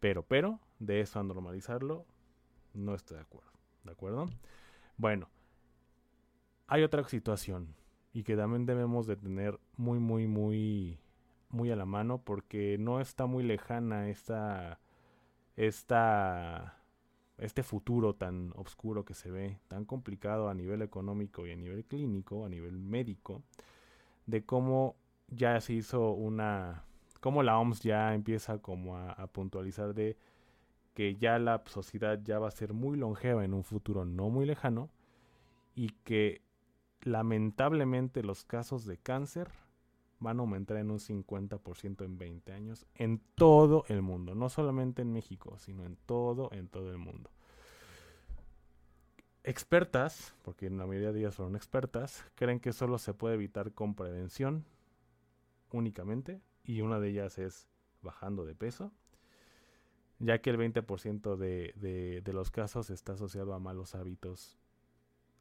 pero, 0.00 0.24
pero, 0.24 0.58
de 0.80 1.00
eso 1.00 1.20
a 1.20 1.22
normalizarlo, 1.22 2.04
no 2.72 2.96
estoy 2.96 3.18
de 3.18 3.22
acuerdo. 3.22 3.52
¿De 3.84 3.92
acuerdo? 3.92 4.26
Bueno, 4.96 5.28
hay 6.66 6.82
otra 6.82 7.04
situación 7.04 7.76
y 8.12 8.24
que 8.24 8.34
también 8.34 8.66
debemos 8.66 9.06
de 9.06 9.16
tener 9.16 9.60
muy, 9.76 10.00
muy, 10.00 10.26
muy 10.26 10.98
muy 11.54 11.70
a 11.70 11.76
la 11.76 11.86
mano 11.86 12.18
porque 12.18 12.76
no 12.78 13.00
está 13.00 13.26
muy 13.26 13.44
lejana 13.44 14.08
esta, 14.10 14.80
esta, 15.56 16.82
este 17.38 17.62
futuro 17.62 18.14
tan 18.14 18.52
oscuro 18.56 19.04
que 19.04 19.14
se 19.14 19.30
ve, 19.30 19.58
tan 19.68 19.84
complicado 19.84 20.48
a 20.48 20.54
nivel 20.54 20.82
económico 20.82 21.46
y 21.46 21.52
a 21.52 21.56
nivel 21.56 21.84
clínico, 21.84 22.44
a 22.44 22.48
nivel 22.48 22.78
médico, 22.78 23.42
de 24.26 24.44
cómo 24.44 24.96
ya 25.28 25.60
se 25.60 25.74
hizo 25.74 26.10
una, 26.10 26.84
cómo 27.20 27.42
la 27.42 27.58
OMS 27.58 27.80
ya 27.80 28.14
empieza 28.14 28.58
como 28.58 28.96
a, 28.96 29.12
a 29.12 29.26
puntualizar 29.28 29.94
de 29.94 30.16
que 30.94 31.16
ya 31.16 31.38
la 31.38 31.62
sociedad 31.66 32.20
ya 32.22 32.38
va 32.38 32.48
a 32.48 32.52
ser 32.52 32.72
muy 32.72 32.96
longeva 32.96 33.44
en 33.44 33.54
un 33.54 33.64
futuro 33.64 34.04
no 34.04 34.28
muy 34.28 34.46
lejano 34.46 34.90
y 35.74 35.90
que 36.04 36.42
lamentablemente 37.02 38.22
los 38.22 38.44
casos 38.44 38.86
de 38.86 38.96
cáncer 38.98 39.50
van 40.24 40.38
a 40.38 40.40
aumentar 40.40 40.78
en 40.78 40.90
un 40.90 40.98
50% 40.98 42.04
en 42.04 42.18
20 42.18 42.52
años 42.52 42.86
en 42.96 43.20
todo 43.36 43.84
el 43.88 44.02
mundo, 44.02 44.34
no 44.34 44.48
solamente 44.48 45.02
en 45.02 45.12
México, 45.12 45.56
sino 45.58 45.84
en 45.84 45.96
todo, 46.06 46.50
en 46.52 46.66
todo 46.66 46.90
el 46.90 46.98
mundo. 46.98 47.30
Expertas, 49.44 50.34
porque 50.42 50.66
en 50.66 50.78
la 50.78 50.86
mayoría 50.86 51.12
de 51.12 51.20
ellas 51.20 51.34
son 51.34 51.54
expertas, 51.54 52.24
creen 52.34 52.58
que 52.58 52.72
solo 52.72 52.98
se 52.98 53.12
puede 53.14 53.34
evitar 53.34 53.72
con 53.72 53.94
prevención 53.94 54.64
únicamente, 55.70 56.40
y 56.64 56.80
una 56.80 56.98
de 56.98 57.10
ellas 57.10 57.38
es 57.38 57.68
bajando 58.00 58.46
de 58.46 58.54
peso, 58.54 58.90
ya 60.18 60.40
que 60.40 60.50
el 60.50 60.58
20% 60.58 61.36
de, 61.36 62.22
de, 62.24 62.32
los 62.32 62.50
casos 62.50 62.88
está 62.88 63.12
asociado 63.12 63.52
a 63.52 63.58
malos 63.58 63.94
hábitos 63.94 64.58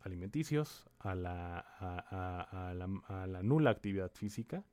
alimenticios, 0.01 0.89
a 0.99 1.15
la, 1.15 1.59
a, 1.59 2.73
la, 2.73 2.89
a 3.07 3.27
la, 3.27 3.43
nula 3.43 3.69
actividad 3.69 4.11
física 4.11 4.65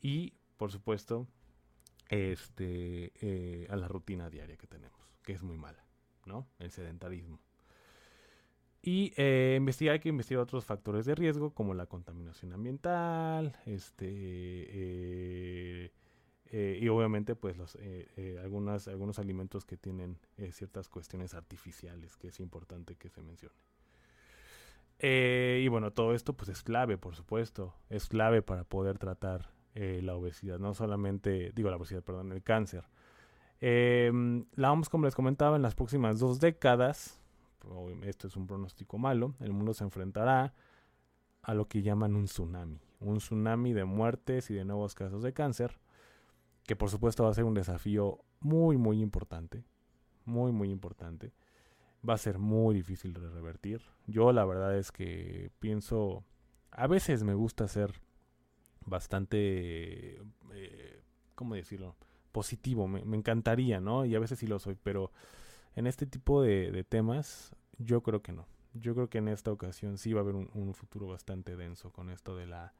y, 0.00 0.34
por 0.56 0.70
supuesto, 0.72 1.26
este, 2.08 3.12
eh, 3.20 3.66
a 3.68 3.76
la 3.76 3.88
rutina 3.88 4.30
diaria 4.30 4.56
que 4.56 4.66
tenemos, 4.66 4.98
que 5.22 5.32
es 5.32 5.42
muy 5.42 5.56
mala, 5.56 5.84
¿no? 6.24 6.46
El 6.58 6.70
sedentarismo. 6.70 7.40
Y 8.82 9.12
eh, 9.16 9.54
investigar, 9.56 9.94
hay 9.94 10.00
que 10.00 10.10
investigar 10.10 10.42
otros 10.42 10.64
factores 10.64 11.06
de 11.06 11.16
riesgo 11.16 11.52
como 11.52 11.74
la 11.74 11.86
contaminación 11.86 12.52
ambiental, 12.52 13.56
este, 13.66 14.06
eh, 14.08 15.90
y 16.80 16.88
obviamente 16.88 17.34
pues 17.34 17.56
los, 17.56 17.76
algunos 18.40 19.18
alimentos 19.18 19.64
que 19.64 19.76
tienen 19.76 20.20
ciertas 20.52 20.88
cuestiones 20.88 21.34
artificiales 21.34 22.16
que 22.16 22.28
es 22.28 22.38
importante 22.38 22.94
que 22.94 23.10
se 23.10 23.20
mencione. 23.20 23.56
y 25.00 25.66
bueno, 25.66 25.90
todo 25.92 26.14
esto 26.14 26.34
pues 26.34 26.48
es 26.48 26.62
clave, 26.62 26.96
por 26.96 27.16
supuesto, 27.16 27.74
es 27.90 28.06
clave 28.06 28.42
para 28.42 28.62
poder 28.62 28.98
tratar 28.98 29.55
eh, 29.78 30.00
la 30.02 30.16
obesidad, 30.16 30.58
no 30.58 30.72
solamente, 30.72 31.52
digo 31.54 31.68
la 31.68 31.76
obesidad, 31.76 32.02
perdón, 32.02 32.32
el 32.32 32.42
cáncer. 32.42 32.84
Em, 33.60 34.46
la 34.54 34.72
OMS, 34.72 34.88
como 34.88 35.04
les 35.04 35.14
comentaba, 35.14 35.54
en 35.56 35.60
las 35.60 35.74
próximas 35.74 36.18
dos 36.18 36.40
décadas, 36.40 37.20
esto 38.04 38.26
es 38.26 38.36
un 38.36 38.46
pronóstico 38.46 38.96
malo, 38.96 39.34
el 39.38 39.52
mundo 39.52 39.74
se 39.74 39.84
enfrentará 39.84 40.54
a 41.42 41.52
lo 41.52 41.68
que 41.68 41.82
llaman 41.82 42.16
un 42.16 42.24
tsunami, 42.24 42.80
un 43.00 43.18
tsunami 43.18 43.74
de 43.74 43.84
muertes 43.84 44.50
y 44.50 44.54
de 44.54 44.64
nuevos 44.64 44.94
casos 44.94 45.22
de 45.22 45.34
cáncer, 45.34 45.78
que 46.64 46.74
por 46.74 46.88
supuesto 46.88 47.24
va 47.24 47.30
a 47.30 47.34
ser 47.34 47.44
un 47.44 47.52
desafío 47.52 48.20
muy, 48.40 48.78
muy 48.78 49.02
importante, 49.02 49.62
muy, 50.24 50.52
muy 50.52 50.70
importante. 50.70 51.34
Va 52.08 52.14
a 52.14 52.18
ser 52.18 52.38
muy 52.38 52.74
difícil 52.74 53.12
de 53.12 53.28
revertir. 53.28 53.82
Yo 54.06 54.32
la 54.32 54.46
verdad 54.46 54.74
es 54.78 54.90
que 54.90 55.50
pienso, 55.58 56.24
a 56.70 56.86
veces 56.86 57.24
me 57.24 57.34
gusta 57.34 57.68
ser 57.68 58.05
bastante, 58.86 60.20
eh, 60.52 61.02
¿cómo 61.34 61.54
decirlo? 61.54 61.96
Positivo, 62.32 62.88
me, 62.88 63.00
encantaría, 63.16 63.80
¿no? 63.80 64.04
Y 64.04 64.14
a 64.14 64.18
veces 64.18 64.38
sí 64.38 64.46
lo 64.46 64.58
soy, 64.58 64.76
pero 64.82 65.10
en 65.74 65.86
este 65.86 66.06
tipo 66.06 66.42
de, 66.42 66.84
temas 66.88 67.54
yo 67.78 68.02
creo 68.02 68.22
que 68.22 68.32
no. 68.32 68.46
Yo 68.74 68.94
creo 68.94 69.08
que 69.08 69.18
en 69.18 69.28
esta 69.28 69.52
ocasión 69.52 69.98
sí 69.98 70.12
va 70.12 70.20
a 70.20 70.22
haber 70.22 70.34
un, 70.34 70.74
futuro 70.74 71.06
bastante 71.06 71.56
denso 71.56 71.90
con 71.90 72.10
esto 72.10 72.36
de 72.36 72.46
la, 72.46 72.74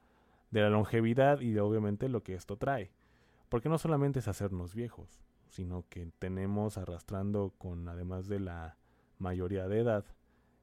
de 0.51 0.61
la 0.61 0.69
longevidad 0.69 1.41
y 1.41 1.51
de 1.51 1.61
obviamente 1.61 2.07
lo 2.07 2.23
que 2.23 2.35
esto 2.35 2.57
trae. 2.57 2.91
Porque 3.49 3.69
no 3.69 3.77
solamente 3.77 4.19
es 4.19 4.27
hacernos 4.27 4.75
viejos, 4.75 5.23
sino 5.49 5.85
que 5.89 6.07
tenemos 6.19 6.77
arrastrando 6.77 7.53
con, 7.57 7.87
además 7.87 8.27
de 8.27 8.39
la 8.39 8.77
mayoría 9.17 9.67
de 9.67 9.79
edad, 9.79 10.05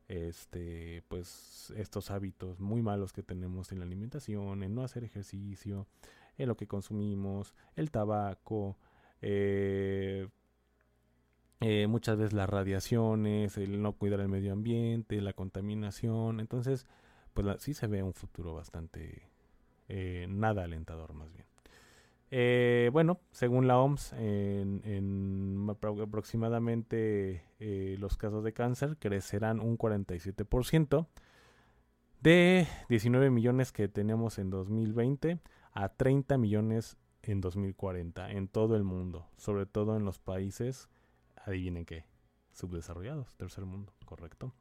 este 0.08 1.02
pues 1.08 1.72
estos 1.76 2.10
hábitos 2.10 2.60
muy 2.60 2.82
malos 2.82 3.12
que 3.12 3.22
tenemos 3.22 3.72
en 3.72 3.78
la 3.78 3.84
alimentación, 3.84 4.62
en 4.62 4.74
no 4.74 4.82
hacer 4.82 5.04
ejercicio, 5.04 5.86
en 6.38 6.48
lo 6.48 6.56
que 6.56 6.66
consumimos, 6.66 7.54
el 7.76 7.90
tabaco, 7.90 8.76
eh, 9.22 10.28
eh, 11.60 11.86
muchas 11.86 12.18
veces 12.18 12.32
las 12.34 12.48
radiaciones, 12.48 13.56
el 13.56 13.80
no 13.80 13.92
cuidar 13.92 14.20
el 14.20 14.28
medio 14.28 14.52
ambiente, 14.52 15.20
la 15.20 15.32
contaminación, 15.32 16.40
entonces 16.40 16.86
pues 17.32 17.62
sí 17.62 17.74
se 17.74 17.86
ve 17.86 18.02
un 18.02 18.14
futuro 18.14 18.54
bastante 18.54 19.28
eh, 19.88 20.26
nada 20.28 20.64
alentador 20.64 21.14
más 21.14 21.32
bien. 21.32 21.46
Eh, 22.36 22.90
bueno, 22.92 23.20
según 23.30 23.68
la 23.68 23.78
OMS, 23.78 24.12
en, 24.14 25.68
aproximadamente 25.70 27.44
eh, 27.60 27.94
los 28.00 28.16
casos 28.16 28.42
de 28.42 28.52
cáncer 28.52 28.96
crecerán 28.98 29.60
un 29.60 29.78
47% 29.78 31.06
de 32.22 32.66
19 32.88 33.30
millones 33.30 33.70
que 33.70 33.86
tenemos 33.86 34.40
en 34.40 34.50
2020 34.50 35.38
a 35.74 35.88
30 35.90 36.36
millones 36.36 36.96
en 37.22 37.40
2040 37.40 38.32
en 38.32 38.48
todo 38.48 38.74
el 38.74 38.82
mundo, 38.82 39.28
sobre 39.36 39.64
todo 39.64 39.96
en 39.96 40.04
los 40.04 40.18
países, 40.18 40.88
adivinen 41.36 41.84
qué, 41.84 42.04
subdesarrollados, 42.50 43.36
tercer 43.36 43.64
mundo, 43.64 43.92
correcto. 44.06 44.52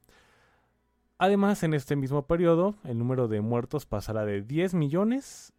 Además, 1.18 1.64
en 1.64 1.74
este 1.74 1.96
mismo 1.96 2.28
periodo, 2.28 2.76
el 2.84 3.00
número 3.00 3.28
de 3.28 3.42
muertos 3.42 3.88
pasará 3.88 4.26
de 4.26 4.44
10 4.44 4.76
millones 4.76 5.54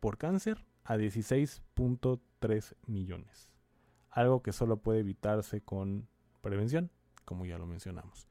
por 0.00 0.18
cáncer 0.18 0.66
a 0.88 0.96
16.3 0.96 2.74
millones. 2.86 3.50
Algo 4.08 4.42
que 4.42 4.52
solo 4.52 4.78
puede 4.78 5.00
evitarse 5.00 5.60
con 5.60 6.08
prevención, 6.40 6.90
como 7.26 7.44
ya 7.44 7.58
lo 7.58 7.66
mencionamos. 7.66 8.26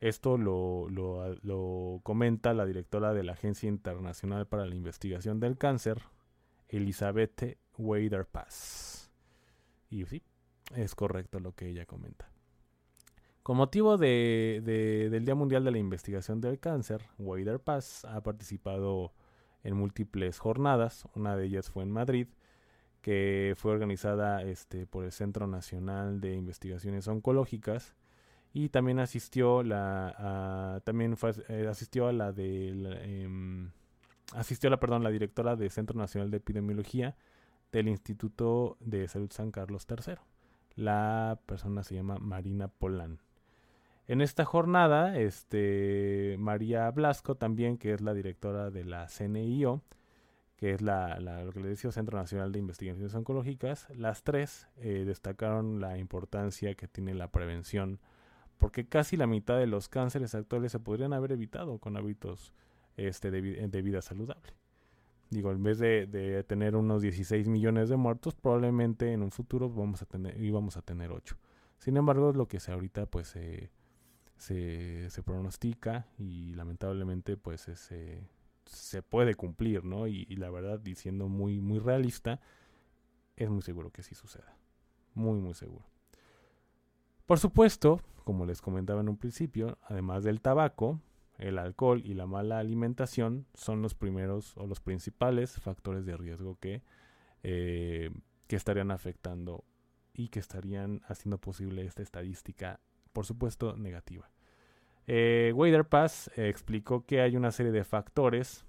Esto 0.00 0.36
lo, 0.36 0.88
lo, 0.90 2.00
comenta 2.02 2.54
la 2.54 2.66
directora 2.66 3.14
de 3.14 3.22
la 3.22 3.32
Agencia 3.34 3.68
Internacional 3.68 4.48
para 4.48 4.66
la 4.66 4.74
Investigación 4.74 5.38
del 5.38 5.56
Cáncer, 5.56 6.02
Elizabeth 6.68 7.56
Weiderpass. 7.76 9.12
Y 9.90 10.06
sí, 10.06 10.24
es 10.74 10.96
correcto 10.96 11.38
lo 11.38 11.52
que 11.52 11.68
ella 11.68 11.86
comenta. 11.86 12.28
Con 13.44 13.56
motivo 13.56 13.96
de, 13.96 14.60
del 15.08 15.24
Día 15.24 15.36
Mundial 15.36 15.62
de 15.62 15.70
la 15.70 15.78
Investigación 15.78 16.40
del 16.40 16.58
Cáncer, 16.58 17.00
Weiderpass 17.18 18.04
ha 18.06 18.24
participado 18.24 19.12
en 19.68 19.76
múltiples 19.76 20.38
jornadas. 20.38 21.06
Una 21.14 21.36
de 21.36 21.46
ellas 21.46 21.70
fue 21.70 21.84
en 21.84 21.90
Madrid, 21.90 22.28
que 23.02 23.54
fue 23.56 23.72
organizada 23.72 24.42
este, 24.42 24.86
por 24.86 25.04
el 25.04 25.12
Centro 25.12 25.46
Nacional 25.46 26.20
de 26.20 26.34
Investigaciones 26.34 27.08
Oncológicas. 27.08 27.94
Y 28.52 28.70
también 28.70 28.98
asistió 28.98 29.62
la 29.62 30.14
a, 30.76 30.80
también 30.80 31.16
eh, 31.48 31.66
asistió 31.68 32.08
a 32.08 32.12
la 32.12 32.32
de 32.32 32.70
em, 33.24 33.70
asistió 34.34 34.68
a 34.68 34.70
la 34.70 34.80
perdón 34.80 35.04
la 35.04 35.10
directora 35.10 35.54
del 35.54 35.70
Centro 35.70 35.98
Nacional 35.98 36.30
de 36.30 36.38
Epidemiología 36.38 37.16
del 37.72 37.88
Instituto 37.88 38.78
de 38.80 39.06
Salud 39.06 39.30
San 39.30 39.50
Carlos 39.50 39.86
III 39.88 40.16
la 40.78 41.40
persona 41.44 41.82
se 41.82 41.96
llama 41.96 42.18
Marina 42.20 42.68
Polán 42.68 43.18
en 44.08 44.20
esta 44.20 44.44
jornada 44.44 45.16
este 45.18 46.36
María 46.38 46.90
Blasco 46.90 47.36
también 47.36 47.78
que 47.78 47.92
es 47.92 48.00
la 48.00 48.14
directora 48.14 48.70
de 48.70 48.84
la 48.84 49.06
CNIO 49.06 49.82
que 50.56 50.72
es 50.72 50.82
la, 50.82 51.20
lo 51.20 51.52
que 51.52 51.60
le 51.60 51.68
decía 51.68 51.92
Centro 51.92 52.18
Nacional 52.18 52.50
de 52.50 52.58
Investigaciones 52.58 53.14
Oncológicas 53.14 53.86
las 53.94 54.24
tres 54.24 54.66
eh, 54.78 55.04
destacaron 55.06 55.80
la 55.80 55.98
importancia 55.98 56.74
que 56.74 56.88
tiene 56.88 57.14
la 57.14 57.30
prevención 57.30 58.00
porque 58.58 58.88
casi 58.88 59.16
la 59.16 59.26
mitad 59.26 59.56
de 59.56 59.66
los 59.66 59.88
cánceres 59.88 60.34
actuales 60.34 60.72
se 60.72 60.80
podrían 60.80 61.12
haber 61.12 61.32
evitado 61.32 61.78
con 61.78 61.96
hábitos 61.96 62.52
este, 62.96 63.30
de, 63.30 63.82
vida 63.82 64.02
saludable. 64.02 64.52
Digo, 65.30 65.52
en 65.52 65.62
vez 65.62 65.78
de, 65.78 66.44
tener 66.46 66.74
unos 66.74 67.02
16 67.02 67.48
millones 67.48 67.88
de 67.88 67.96
muertos, 67.96 68.34
probablemente 68.34 69.12
en 69.12 69.22
un 69.22 69.30
futuro 69.30 69.70
vamos 69.70 70.02
a 70.02 70.06
tener, 70.06 70.40
íbamos 70.42 70.76
a 70.76 70.82
tener 70.82 71.12
8. 71.12 71.36
Sin 71.78 71.96
embargo, 71.96 72.32
lo 72.32 72.48
que 72.48 72.58
se 72.58 72.72
ahorita 72.72 73.06
pues 73.06 73.36
se, 74.38 75.10
se, 75.10 75.22
pronostica 75.22 76.06
y 76.18 76.54
lamentablemente 76.54 77.36
pues 77.36 77.68
se 78.64 79.02
puede 79.02 79.34
cumplir, 79.34 79.84
¿no? 79.84 80.06
Y, 80.06 80.26
y, 80.28 80.36
la 80.36 80.50
verdad, 80.50 80.78
diciendo 80.78 81.28
muy, 81.28 81.60
muy 81.60 81.78
realista, 81.78 82.40
es 83.36 83.50
muy 83.50 83.62
seguro 83.62 83.90
que 83.90 84.02
sí 84.02 84.14
suceda. 84.14 84.56
Muy, 85.14 85.40
muy 85.40 85.54
seguro. 85.54 85.84
Por 87.26 87.38
supuesto, 87.38 88.00
como 88.24 88.46
les 88.46 88.62
comentaba 88.62 89.00
en 89.00 89.08
un 89.08 89.16
principio, 89.16 89.78
además 89.82 90.24
del 90.24 90.40
tabaco, 90.40 91.00
el 91.38 91.58
alcohol 91.58 92.02
y 92.04 92.14
la 92.14 92.26
mala 92.26 92.58
alimentación 92.58 93.46
son 93.54 93.80
los 93.80 93.94
primeros 93.94 94.56
o 94.56 94.66
los 94.66 94.80
principales 94.80 95.60
factores 95.60 96.04
de 96.04 96.16
riesgo 96.16 96.58
que, 96.58 96.82
eh, 97.42 98.10
que 98.48 98.56
estarían 98.56 98.90
afectando 98.90 99.64
y 100.14 100.28
que 100.28 100.40
estarían 100.40 101.00
haciendo 101.06 101.38
posible 101.38 101.84
esta 101.84 102.02
estadística, 102.02 102.80
por 103.12 103.26
supuesto, 103.26 103.76
negativa. 103.76 104.30
Eh, 105.06 105.54
Pass 105.88 106.30
explicó 106.36 107.04
que 107.06 107.20
hay 107.20 107.36
una 107.36 107.50
serie 107.50 107.72
de 107.72 107.84
factores 107.84 108.64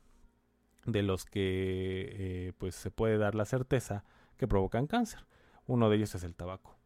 de 0.86 1.04
los 1.04 1.26
que 1.26 2.10
eh, 2.12 2.54
pues 2.58 2.76
se 2.76 2.92
puede 2.92 3.18
dar 3.18 3.36
la 3.36 3.46
certeza 3.46 4.04
que 4.38 4.48
provocan 4.48 4.88
cáncer. 4.88 5.26
Uno 5.68 5.90
de 5.90 5.98
ellos 5.98 6.16
es 6.16 6.24
el 6.24 6.36
tabaco. 6.36 6.78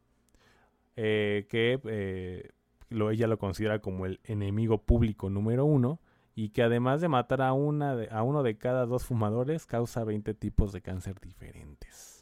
Eh, 0.96 1.48
que 1.50 1.80
eh, 1.86 2.52
ella 2.90 3.28
lo 3.28 3.40
considera 3.40 3.80
como 3.80 4.06
el 4.06 4.20
enemigo 4.26 4.80
público 4.84 5.30
número 5.30 5.66
uno 5.66 6.00
y 6.36 6.50
que 6.50 6.62
además 6.64 7.02
de 7.02 7.10
matar 7.10 7.42
a, 7.42 7.54
una 7.54 7.94
a 8.12 8.24
uno 8.24 8.44
de 8.44 8.58
cada 8.58 8.86
dos 8.86 9.06
fumadores 9.06 9.66
causa 9.66 10.04
20 10.04 10.34
tipos 10.34 10.72
de 10.72 10.82
cáncer 10.82 11.20
diferentes. 11.20 12.13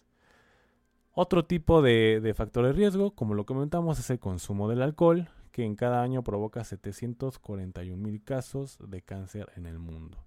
Otro 1.14 1.44
tipo 1.44 1.82
de, 1.82 2.34
factor 2.36 2.66
de 2.66 2.72
riesgo, 2.72 3.12
como 3.12 3.34
lo 3.34 3.46
comentamos, 3.46 4.00
es 4.00 4.10
el 4.10 4.20
consumo 4.20 4.70
del 4.70 4.82
alcohol, 4.82 5.28
que 5.52 5.66
en 5.66 5.76
cada 5.76 6.02
año 6.02 6.24
provoca 6.24 6.64
741 6.64 8.02
mil 8.02 8.24
casos 8.24 8.78
de 8.88 9.02
cáncer 9.02 9.52
en 9.58 9.66
el 9.66 9.78
mundo. 9.78 10.24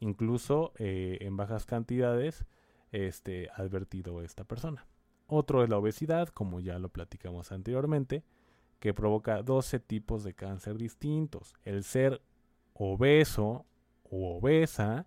Incluso 0.00 0.72
eh, 0.78 1.18
en 1.20 1.36
bajas 1.36 1.66
cantidades, 1.66 2.46
este, 2.90 3.50
advertido 3.54 4.22
esta 4.22 4.44
persona. 4.44 4.86
Otro 5.26 5.62
es 5.62 5.68
la 5.68 5.78
obesidad, 5.78 6.28
como 6.28 6.60
ya 6.60 6.78
lo 6.78 6.88
platicamos 6.88 7.52
anteriormente, 7.52 8.24
que 8.80 8.94
provoca 8.94 9.42
12 9.42 9.78
tipos 9.78 10.24
de 10.24 10.34
cáncer 10.34 10.76
distintos. 10.78 11.54
El 11.64 11.84
ser 11.84 12.22
obeso 12.72 13.66
o 14.04 14.38
obesa 14.38 15.06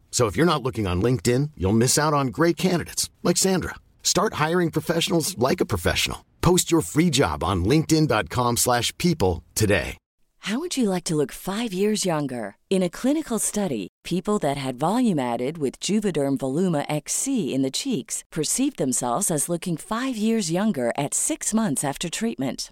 So 0.11 0.27
if 0.27 0.35
you're 0.35 0.45
not 0.45 0.61
looking 0.61 0.85
on 0.85 1.01
LinkedIn, 1.01 1.51
you'll 1.57 1.81
miss 1.83 1.97
out 1.97 2.13
on 2.13 2.27
great 2.27 2.57
candidates 2.57 3.09
like 3.23 3.37
Sandra. 3.37 3.75
Start 4.03 4.33
hiring 4.35 4.69
professionals 4.69 5.35
like 5.39 5.61
a 5.61 5.65
professional. 5.65 6.25
Post 6.41 6.71
your 6.71 6.81
free 6.81 7.09
job 7.09 7.43
on 7.43 7.65
linkedin.com/people 7.65 9.43
today. 9.55 9.97
How 10.45 10.57
would 10.59 10.75
you 10.75 10.89
like 10.89 11.03
to 11.03 11.15
look 11.15 11.31
5 11.31 11.71
years 11.71 12.03
younger? 12.03 12.55
In 12.71 12.81
a 12.81 12.89
clinical 12.89 13.37
study, 13.37 13.89
people 14.03 14.39
that 14.39 14.57
had 14.57 14.79
volume 14.79 15.19
added 15.19 15.59
with 15.59 15.79
Juvederm 15.79 16.39
Voluma 16.39 16.83
XC 16.89 17.53
in 17.53 17.61
the 17.61 17.69
cheeks 17.69 18.23
perceived 18.31 18.77
themselves 18.77 19.29
as 19.29 19.49
looking 19.49 19.77
5 19.77 20.17
years 20.17 20.49
younger 20.49 20.91
at 20.97 21.13
6 21.13 21.53
months 21.53 21.83
after 21.83 22.09
treatment. 22.09 22.71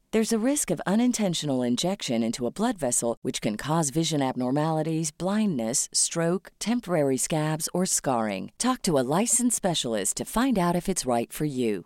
There's 0.13 0.33
a 0.33 0.45
risk 0.45 0.69
of 0.71 0.81
unintentional 0.85 1.63
injection 1.63 2.21
into 2.21 2.45
a 2.45 2.51
blood 2.51 2.77
vessel, 2.77 3.15
which 3.21 3.39
can 3.39 3.55
cause 3.55 3.91
vision 3.91 4.21
abnormalities, 4.21 5.09
blindness, 5.09 5.87
stroke, 5.93 6.51
temporary 6.59 7.15
scabs, 7.15 7.69
or 7.73 7.85
scarring. 7.85 8.51
Talk 8.57 8.81
to 8.81 8.99
a 8.99 9.07
licensed 9.21 9.55
specialist 9.55 10.17
to 10.17 10.25
find 10.25 10.59
out 10.59 10.75
if 10.75 10.89
it's 10.89 11.05
right 11.05 11.31
for 11.31 11.45
you. 11.45 11.85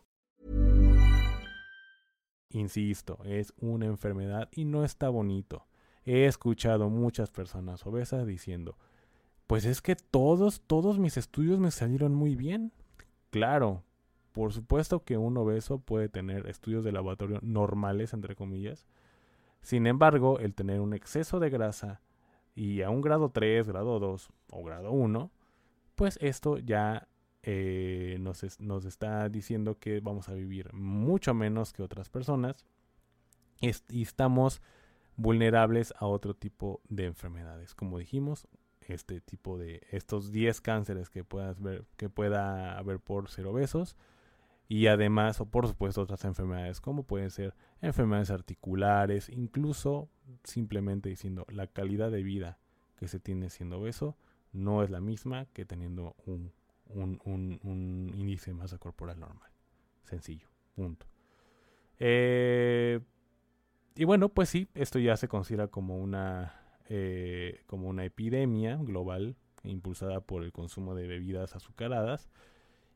Insisto, 2.49 3.19
es 3.25 3.53
una 3.61 3.85
enfermedad 3.85 4.47
y 4.57 4.63
no 4.63 4.83
está 4.83 5.09
bonito. 5.11 5.67
He 6.03 6.25
escuchado 6.25 6.89
muchas 6.89 7.29
personas 7.29 7.85
obesas 7.85 8.25
diciendo, 8.25 8.75
pues 9.45 9.65
es 9.65 9.83
que 9.83 9.95
todos, 9.95 10.61
todos 10.65 10.97
mis 10.97 11.17
estudios 11.17 11.59
me 11.59 11.69
salieron 11.69 12.15
muy 12.15 12.35
bien. 12.35 12.71
Claro, 13.29 13.83
por 14.35 14.51
supuesto 14.51 15.05
que 15.05 15.17
un 15.17 15.37
obeso 15.37 15.79
puede 15.79 16.09
tener 16.09 16.49
estudios 16.49 16.83
de 16.83 16.91
laboratorio 16.91 17.39
normales, 17.41 18.13
entre 18.13 18.35
comillas. 18.35 18.85
Sin 19.61 19.87
embargo, 19.87 20.39
el 20.39 20.53
tener 20.53 20.81
un 20.81 20.93
exceso 20.93 21.39
de 21.39 21.49
grasa 21.49 22.01
y 22.53 22.81
a 22.81 22.89
un 22.89 22.99
grado 22.99 23.29
3, 23.29 23.65
grado 23.65 23.97
2 23.97 24.29
o 24.51 24.63
grado 24.65 24.91
1, 24.91 25.31
pues 25.95 26.19
esto 26.21 26.57
ya 26.57 27.07
eh, 27.43 28.17
nos, 28.19 28.59
nos, 28.59 28.83
está 28.83 29.29
diciendo 29.29 29.79
que 29.79 30.01
vamos 30.01 30.27
a 30.27 30.33
vivir 30.33 30.73
mucho 30.73 31.33
menos 31.33 31.71
que 31.71 31.81
otras 31.81 32.09
personas 32.09 32.65
y, 33.61 34.01
estamos 34.01 34.61
vulnerables 35.15 35.93
a 35.97 36.07
otro 36.07 36.33
tipo 36.33 36.81
de 36.89 37.05
enfermedades. 37.05 37.73
Como 37.73 37.99
dijimos, 37.99 38.49
este 38.81 39.21
tipo 39.21 39.57
de 39.57 39.81
estos 39.91 40.33
10 40.33 40.59
cánceres 40.59 41.09
que 41.09 41.23
puedas 41.23 41.61
ver 41.61 41.85
que 41.95 42.09
pueda 42.09 42.77
haber 42.77 42.99
por 42.99 43.29
ser 43.29 43.47
obesos 43.47 43.95
y 44.67 44.87
además, 44.87 45.39
o 45.41 45.45
por 45.45 45.67
supuesto, 45.67 46.01
otras 46.01 46.25
enfermedades 46.25 46.81
como 46.81 47.03
pueden 47.03 47.29
ser 47.29 47.53
enfermedades 47.81 48.31
articulares, 48.31 49.29
incluso 49.29 50.09
simplemente 50.43 51.09
diciendo 51.09 51.45
la 51.49 51.67
calidad 51.67 52.11
de 52.11 52.23
vida 52.23 52.57
que 52.97 53.07
se 53.07 53.19
tiene 53.19 53.49
siendo 53.49 53.79
obeso 53.79 54.17
no 54.53 54.83
es 54.83 54.89
la 54.89 55.01
misma 55.01 55.45
que 55.53 55.65
teniendo 55.65 56.15
un, 56.25 56.51
un, 56.87 58.11
índice 58.15 58.51
de 58.51 58.55
masa 58.55 58.77
corporal 58.77 59.19
normal. 59.19 59.51
Sencillo, 60.03 60.47
punto. 60.75 61.05
Eh, 61.99 62.99
y 63.95 64.03
bueno, 64.03 64.29
pues 64.29 64.49
sí, 64.49 64.67
esto 64.73 64.97
ya 64.99 65.17
se 65.17 65.27
considera 65.27 65.67
como 65.67 65.97
una, 65.97 66.53
eh, 66.89 67.63
como 67.67 67.87
una 67.87 68.05
epidemia 68.05 68.77
global 68.77 69.35
impulsada 69.63 70.21
por 70.21 70.43
el 70.43 70.51
consumo 70.51 70.95
de 70.95 71.07
bebidas 71.07 71.55
azucaradas 71.55 72.29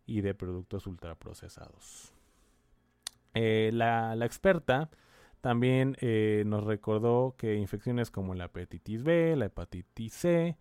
y 0.09 0.21
de 0.21 0.33
productos 0.33 0.87
ultraprocesados. 0.87 2.13
Eh, 3.35 3.69
la, 3.73 4.15
experta 4.25 4.89
también 5.39 5.95
eh, 6.01 6.43
nos 6.45 6.63
recordó 6.63 7.35
que 7.37 7.55
infecciones 7.55 8.09
como 8.09 8.33
la 8.33 8.45
hepatitis 8.45 9.03
B, 9.03 9.35
la 9.37 9.45
hepatitis 9.45 10.13
C 10.13 10.57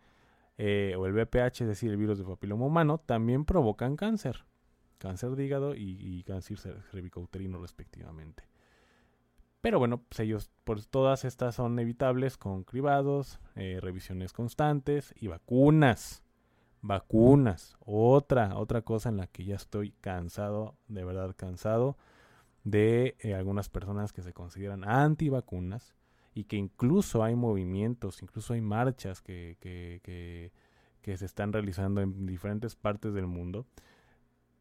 eh, 0.59 0.95
o 0.99 1.07
el 1.07 1.15
VPH, 1.15 1.63
es 1.63 1.69
decir, 1.69 1.91
el 1.91 1.97
virus 1.97 2.19
de 2.19 2.25
papiloma 2.25 2.67
humano, 2.67 2.99
también 2.99 3.45
provocan 3.45 3.97
cáncer. 3.97 4.45
Cáncer 4.99 5.31
de 5.31 5.45
hígado 5.45 5.75
y, 5.75 6.23
cáncer 6.25 6.59
cervicouterino 6.91 7.61
respectivamente. 7.61 8.45
Pero 9.61 9.79
bueno, 9.79 10.03
pues 10.09 10.21
ellos, 10.21 10.51
pues 10.65 10.89
todas 10.89 11.25
estas 11.25 11.55
son 11.55 11.79
evitables 11.79 12.37
con 12.37 12.65
cribados, 12.65 13.41
revisiones 13.55 14.33
constantes 14.33 15.15
y 15.17 15.29
vacunas 15.29 16.23
vacunas. 16.83 17.77
Otra, 17.81 18.57
otra 18.57 18.83
cosa 18.83 19.09
en 19.09 19.17
la 19.17 19.27
que 19.27 19.45
ya 19.45 19.57
estoy 19.57 19.93
cansado, 20.01 20.77
de 20.88 21.05
verdad 21.05 21.35
cansado, 21.37 21.97
de 22.64 23.17
eh, 23.21 23.35
algunas 23.35 23.69
personas 23.69 24.12
que 24.12 24.23
se 24.23 24.33
consideran 24.33 24.85
antivacunas 24.85 25.95
y 26.35 26.45
que 26.45 26.57
incluso 26.57 27.25
hay 27.25 27.35
movimientos, 27.35 28.23
incluso 28.23 28.55
hay 28.55 28.61
marchas 28.61 29.23
que, 29.23 29.57
que, 29.61 30.01
que, 30.03 30.53
que, 31.03 31.17
se 31.17 31.25
están 31.25 31.53
realizando 31.53 32.01
en 32.01 32.27
diferentes 32.27 32.77
partes 32.77 33.14
del 33.14 33.27
mundo, 33.27 33.67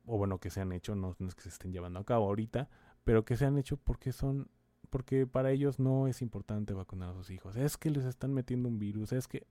o 0.06 0.18
bueno, 0.18 0.40
que 0.40 0.50
se 0.50 0.62
han 0.62 0.72
hecho, 0.72 0.96
no, 0.96 1.16
no 1.20 1.28
es 1.28 1.36
que 1.36 1.44
se 1.44 1.50
estén 1.50 1.74
llevando 1.74 2.00
a 2.00 2.06
cabo 2.06 2.26
ahorita, 2.26 2.70
pero 3.04 3.26
que 3.26 3.36
se 3.36 3.46
han 3.46 3.58
hecho 3.58 3.78
porque 3.78 4.12
son 4.12 4.50
porque 4.90 5.28
para 5.28 5.52
ellos 5.52 5.80
no 5.80 6.08
es 6.08 6.22
importante 6.22 6.74
vacunar 6.74 7.10
a 7.10 7.14
sus 7.14 7.30
hijos. 7.30 7.58
Es 7.58 7.78
que 7.78 7.92
les 7.92 8.06
están 8.06 8.34
metiendo 8.34 8.70
un 8.70 8.80
virus, 8.80 9.12
es 9.12 9.28
que 9.28 9.46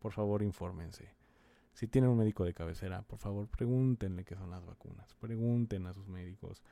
por 0.00 0.12
favor 0.12 0.42
infórmense. 0.42 1.14
Si 1.76 1.86
tienen 1.86 2.08
un 2.08 2.16
médico 2.16 2.42
de 2.42 2.54
cabecera, 2.54 3.02
por 3.02 3.18
favor, 3.18 3.48
pregúntenle 3.48 4.24
qué 4.24 4.34
son 4.34 4.48
las 4.48 4.64
vacunas. 4.64 5.14
Pregunten 5.16 5.84
a 5.84 5.92
sus 5.92 6.08
médicos 6.08 6.62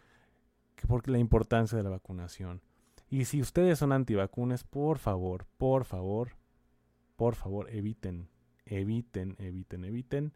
por 0.89 1.07
la 1.11 1.19
importancia 1.19 1.77
de 1.77 1.85
la 1.85 1.91
vacunación. 1.91 2.63
Y 3.11 3.27
si 3.27 3.43
ustedes 3.43 3.79
son 3.79 3.93
antivacunas, 3.93 4.65
por 4.65 4.97
favor, 4.97 5.45
por 5.59 5.85
favor, 5.85 6.31
por 7.17 7.35
favor, 7.35 7.69
eviten, 7.69 8.31
eviten, 8.65 9.37
eviten, 9.39 9.85
eviten 9.85 10.33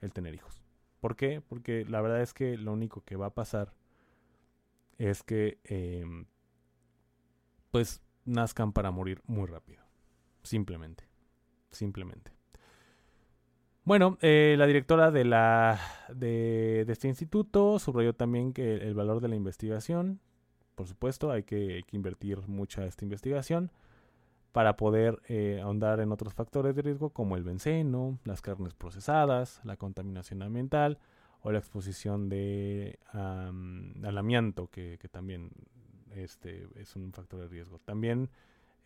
el 0.00 0.14
tener 0.14 0.34
hijos. 0.34 0.62
¿Por 1.00 1.14
qué? 1.14 1.42
Porque 1.46 1.84
la 1.84 2.00
verdad 2.00 2.22
es 2.22 2.32
que 2.32 2.56
lo 2.56 2.72
único 2.72 3.04
que 3.04 3.16
va 3.16 3.26
a 3.26 3.34
pasar 3.34 3.74
es 4.96 5.22
que 5.22 5.58
em, 5.64 6.24
pues 7.70 8.00
nazcan 8.24 8.72
para 8.72 8.90
morir 8.90 9.20
muy 9.26 9.46
rápido. 9.46 9.84
Simplemente. 10.42 11.04
Simplemente. 11.70 12.35
Bueno, 13.86 14.18
eh, 14.20 14.56
la 14.58 14.66
directora 14.66 15.12
de, 15.12 15.24
la, 15.24 15.78
de, 16.12 16.80
este 16.88 17.06
instituto 17.06 17.78
subrayó 17.78 18.14
también 18.16 18.52
que 18.52 18.78
el 18.78 18.94
valor 18.94 19.20
de 19.20 19.28
la 19.28 19.36
investigación, 19.36 20.18
por 20.74 20.88
supuesto, 20.88 21.30
hay 21.30 21.44
que, 21.44 21.84
invertir 21.92 22.48
mucha 22.48 22.84
esta 22.84 23.04
investigación 23.04 23.70
para 24.50 24.76
poder 24.76 25.22
eh, 25.28 25.60
ahondar 25.62 26.00
en 26.00 26.10
otros 26.10 26.34
factores 26.34 26.74
de 26.74 26.82
riesgo 26.82 27.10
como 27.10 27.36
el 27.36 27.44
benceno, 27.44 28.18
las 28.24 28.42
carnes 28.42 28.74
procesadas, 28.74 29.60
la 29.62 29.76
contaminación 29.76 30.42
ambiental 30.42 30.98
o 31.42 31.52
la 31.52 31.58
exposición 31.58 32.28
de 32.28 32.98
al 33.12 34.18
amianto, 34.18 34.66
que, 34.66 34.98
que 35.00 35.08
también 35.08 35.52
este, 36.10 36.66
es 36.74 36.96
un 36.96 37.12
factor 37.12 37.38
de 37.38 37.46
riesgo. 37.46 37.78
También 37.84 38.30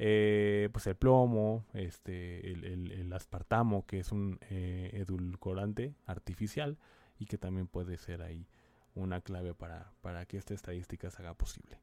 eh, 0.02 0.70
pues 0.72 0.86
el 0.86 0.94
plomo, 0.94 1.66
este, 1.74 2.52
el, 2.52 3.12
aspartamo, 3.12 3.84
que 3.84 3.98
es 3.98 4.12
un 4.12 4.38
eh, 4.48 4.92
edulcorante 4.94 5.94
artificial 6.06 6.78
y 7.18 7.26
que 7.26 7.36
también 7.36 7.66
puede 7.66 7.98
ser 7.98 8.22
ahí 8.22 8.46
una 8.94 9.20
clave 9.20 9.52
para, 9.52 9.92
para 10.00 10.24
que 10.24 10.38
esta 10.38 10.54
estadística 10.54 11.10
se 11.10 11.20
haga 11.20 11.34
posible. 11.34 11.82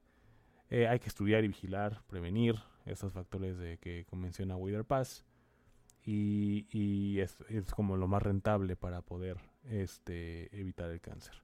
Eh, 0.71 0.87
hay 0.87 0.97
que 0.97 1.09
estudiar 1.09 1.43
y 1.43 1.49
vigilar, 1.49 2.01
prevenir 2.07 2.55
estos 2.87 3.13
factores 3.13 3.59
de 3.59 3.77
que 3.77 4.07
menciona 4.13 4.57
Wither 4.57 4.83
Pass 4.83 5.23
y, 6.03 6.65
y 6.71 7.19
es, 7.19 7.41
es, 7.49 7.71
como 7.71 7.97
lo 7.97 8.07
más 8.07 8.23
rentable 8.23 8.75
para 8.75 9.03
poder 9.03 9.37
este, 9.69 10.59
evitar 10.59 10.89
el 10.89 11.01
cáncer. 11.01 11.35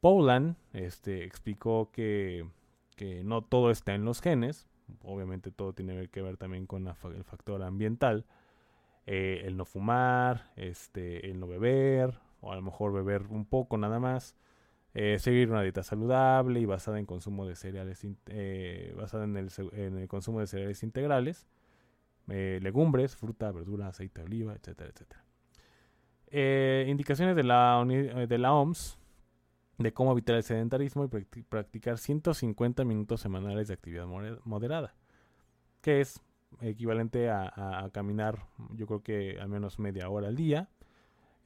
Paulan 0.00 0.56
este, 0.72 1.22
explicó 1.22 1.92
que, 1.92 2.48
que 2.96 3.22
no 3.22 3.42
todo 3.42 3.70
está 3.70 3.94
en 3.94 4.04
los 4.04 4.20
genes, 4.20 4.66
obviamente 5.02 5.50
todo 5.50 5.72
tiene 5.72 6.08
que 6.08 6.22
ver 6.22 6.36
también 6.36 6.66
con 6.66 6.86
el 6.86 7.24
factor 7.24 7.62
ambiental. 7.62 8.24
Eh, 9.06 9.42
el 9.46 9.56
no 9.56 9.64
fumar, 9.64 10.50
este, 10.56 11.30
el 11.30 11.40
no 11.40 11.46
beber, 11.46 12.20
o 12.40 12.52
a 12.52 12.56
lo 12.56 12.62
mejor 12.62 12.92
beber 12.92 13.22
un 13.28 13.44
poco 13.44 13.78
nada 13.78 13.98
más. 13.98 14.36
Eh, 14.94 15.18
seguir 15.18 15.50
una 15.50 15.62
dieta 15.62 15.82
saludable 15.82 16.60
y 16.60 16.64
basada 16.64 16.98
en 16.98 17.06
consumo 17.06 17.46
de 17.46 17.56
cereales, 17.56 18.06
eh, 18.26 18.94
basada 18.96 19.24
en 19.24 19.36
el, 19.36 20.08
consumo 20.08 20.40
de 20.40 20.46
cereales 20.46 20.82
integrales, 20.82 21.48
legumbres, 22.26 23.16
fruta, 23.16 23.50
verdura, 23.50 23.88
aceite 23.88 24.20
de 24.20 24.26
oliva, 24.26 24.54
etcétera, 24.54 24.90
etcétera. 24.90 25.24
indicaciones 26.88 27.34
de 27.34 27.42
la, 27.42 27.84
de 27.84 28.38
la 28.38 28.52
OMS 28.52 28.99
de 29.80 29.92
cómo 29.94 30.12
evitar 30.12 30.36
el 30.36 30.42
sedentarismo 30.42 31.04
y 31.04 31.42
practicar 31.42 31.98
150 31.98 32.84
minutos 32.84 33.20
semanales 33.20 33.68
de 33.68 33.74
actividad 33.74 34.06
moderada, 34.44 34.94
que 35.80 36.02
es 36.02 36.20
equivalente 36.60 37.30
a, 37.30 37.88
caminar 37.92 38.46
yo 38.74 38.86
creo 38.86 39.02
que 39.02 39.38
al 39.40 39.48
menos 39.48 39.78
media 39.78 40.08
hora 40.08 40.28
al 40.28 40.36
día. 40.36 40.68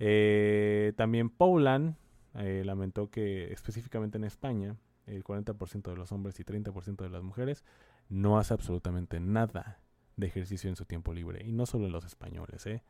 Eh, 0.00 0.92
también 0.96 1.30
Paulan 1.30 1.96
eh, 2.34 2.62
lamentó 2.64 3.08
que 3.08 3.52
específicamente 3.52 4.18
en 4.18 4.24
España 4.24 4.76
el 5.06 5.22
40% 5.22 5.90
de 5.90 5.96
los 5.96 6.10
hombres 6.10 6.40
y 6.40 6.44
30% 6.44 6.96
de 6.96 7.10
las 7.10 7.22
mujeres 7.22 7.64
no 8.08 8.38
hace 8.38 8.54
absolutamente 8.54 9.20
nada 9.20 9.78
de 10.16 10.26
ejercicio 10.26 10.68
en 10.68 10.74
su 10.74 10.86
tiempo 10.86 11.14
libre. 11.14 11.46
Y 11.46 11.52
no 11.52 11.66
solo 11.66 11.88
los 11.88 12.04
españoles. 12.04 12.66
¿eh? 12.66 12.82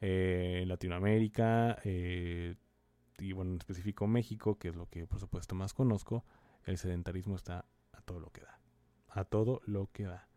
en 0.00 0.68
Latinoamérica 0.68 1.78
y 3.18 3.32
bueno, 3.32 3.52
en 3.52 3.58
específico 3.58 4.06
México, 4.06 4.58
que 4.58 4.68
es 4.68 4.76
lo 4.76 4.88
que 4.88 5.06
por 5.06 5.20
supuesto 5.20 5.54
más 5.54 5.74
conozco, 5.74 6.24
el 6.64 6.78
sedentarismo 6.78 7.36
está 7.36 7.64
a 7.92 8.00
todo 8.02 8.20
lo 8.20 8.30
que 8.30 8.42
da. 8.42 8.58
A 9.08 9.24
todo 9.24 9.60
lo 9.66 9.90
que 9.92 10.04
da. 10.04 10.28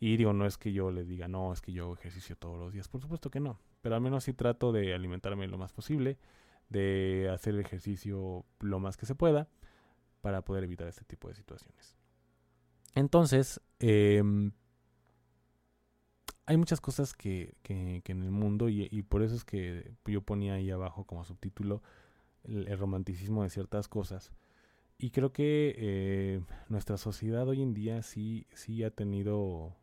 Y 0.00 0.16
digo, 0.16 0.32
no 0.32 0.46
es 0.46 0.58
que 0.58 0.72
yo 0.72 0.90
le 0.90 1.04
diga, 1.04 1.28
no, 1.28 1.52
es 1.52 1.60
que 1.60 1.72
yo 1.72 1.94
ejercicio 1.94 2.36
todos 2.36 2.58
los 2.58 2.72
días, 2.72 2.88
por 2.88 3.00
supuesto 3.00 3.30
que 3.30 3.40
no. 3.40 3.58
Pero 3.80 3.94
al 3.94 4.00
menos 4.00 4.24
sí 4.24 4.34
trato 4.34 4.72
de 4.72 4.94
alimentarme 4.94 5.46
lo 5.48 5.56
más 5.56 5.72
posible, 5.72 6.18
de 6.68 7.30
hacer 7.32 7.58
ejercicio 7.58 8.44
lo 8.60 8.80
más 8.80 8.96
que 8.96 9.06
se 9.06 9.14
pueda, 9.14 9.48
para 10.20 10.42
poder 10.42 10.64
evitar 10.64 10.88
este 10.88 11.04
tipo 11.04 11.28
de 11.28 11.34
situaciones. 11.34 11.96
Entonces, 12.94 13.60
em, 13.78 14.52
hay 16.46 16.56
muchas 16.56 16.80
cosas 16.80 17.14
que, 17.14 17.54
en 17.64 18.22
el 18.22 18.30
mundo, 18.30 18.68
y, 18.68 18.88
y, 18.90 19.02
por 19.02 19.22
eso 19.22 19.34
es 19.34 19.44
que 19.44 19.92
yo 20.04 20.20
ponía 20.22 20.54
ahí 20.54 20.70
abajo 20.70 21.04
como 21.04 21.24
subtítulo 21.24 21.82
el, 22.44 22.78
romanticismo 22.78 23.42
de 23.42 23.50
ciertas 23.50 23.88
cosas. 23.88 24.32
Y 24.98 25.10
creo 25.10 25.32
que 25.32 25.74
eh, 25.76 26.40
nuestra 26.68 26.96
sociedad 26.96 27.48
hoy 27.48 27.62
en 27.62 27.74
día 27.74 28.02
sí, 28.02 28.46
sí 28.54 28.84
ha 28.84 28.90
tenido 28.90 29.74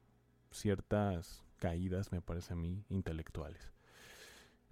ciertas 0.52 1.44
caídas, 1.58 2.12
me 2.12 2.22
parece 2.22 2.54
a 2.54 2.56
mí, 2.56 2.84
intelectuales. 2.90 3.72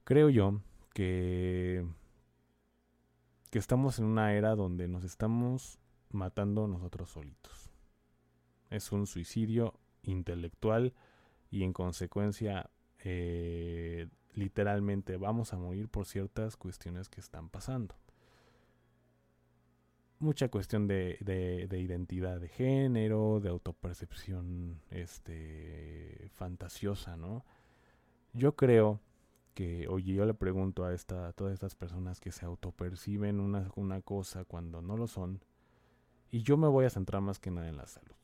Creo 0.03 0.29
yo 0.29 0.61
que, 0.93 1.85
que 3.51 3.59
estamos 3.59 3.99
en 3.99 4.05
una 4.05 4.33
era 4.33 4.55
donde 4.55 4.87
nos 4.87 5.03
estamos 5.03 5.79
matando 6.09 6.67
nosotros 6.67 7.09
solitos. 7.09 7.71
Es 8.69 8.91
un 8.91 9.07
suicidio 9.07 9.73
intelectual 10.03 10.93
y 11.51 11.63
en 11.63 11.73
consecuencia 11.73 12.69
eh, 13.03 14.07
literalmente 14.33 15.17
vamos 15.17 15.53
a 15.53 15.57
morir 15.57 15.89
por 15.89 16.05
ciertas 16.05 16.57
cuestiones 16.57 17.09
que 17.09 17.19
están 17.19 17.49
pasando. 17.49 17.95
Mucha 20.19 20.49
cuestión 20.49 20.87
de, 20.87 21.17
de, 21.21 21.79
identidad 21.79 22.41
de 22.41 22.49
género, 22.49 23.39
de 23.39 23.49
autopercepción 23.49 24.81
este, 24.91 26.29
fantasiosa, 26.33 27.15
¿no? 27.15 27.45
Yo 28.33 28.55
creo 28.57 28.99
que, 29.53 29.87
oye, 29.87 30.13
yo 30.13 30.25
le 30.25 30.33
pregunto 30.33 30.83
a, 30.83 30.93
esta, 30.93 31.29
a 31.29 31.33
todas 31.33 31.53
estas 31.53 31.75
personas 31.75 32.19
que 32.19 32.33
se 32.33 32.45
autoperciben 32.45 33.39
una, 33.39 33.71
una 33.75 34.01
cosa 34.01 34.43
cuando 34.43 34.81
no 34.81 34.97
lo 34.97 35.07
son, 35.07 35.41
y 36.31 36.43
yo 36.43 36.57
me 36.57 36.67
voy 36.67 36.85
a 36.85 36.89
centrar 36.89 37.21
más 37.21 37.39
que 37.39 37.49
nada 37.49 37.69
en 37.69 37.77
la 37.77 37.87
salud. 37.87 38.15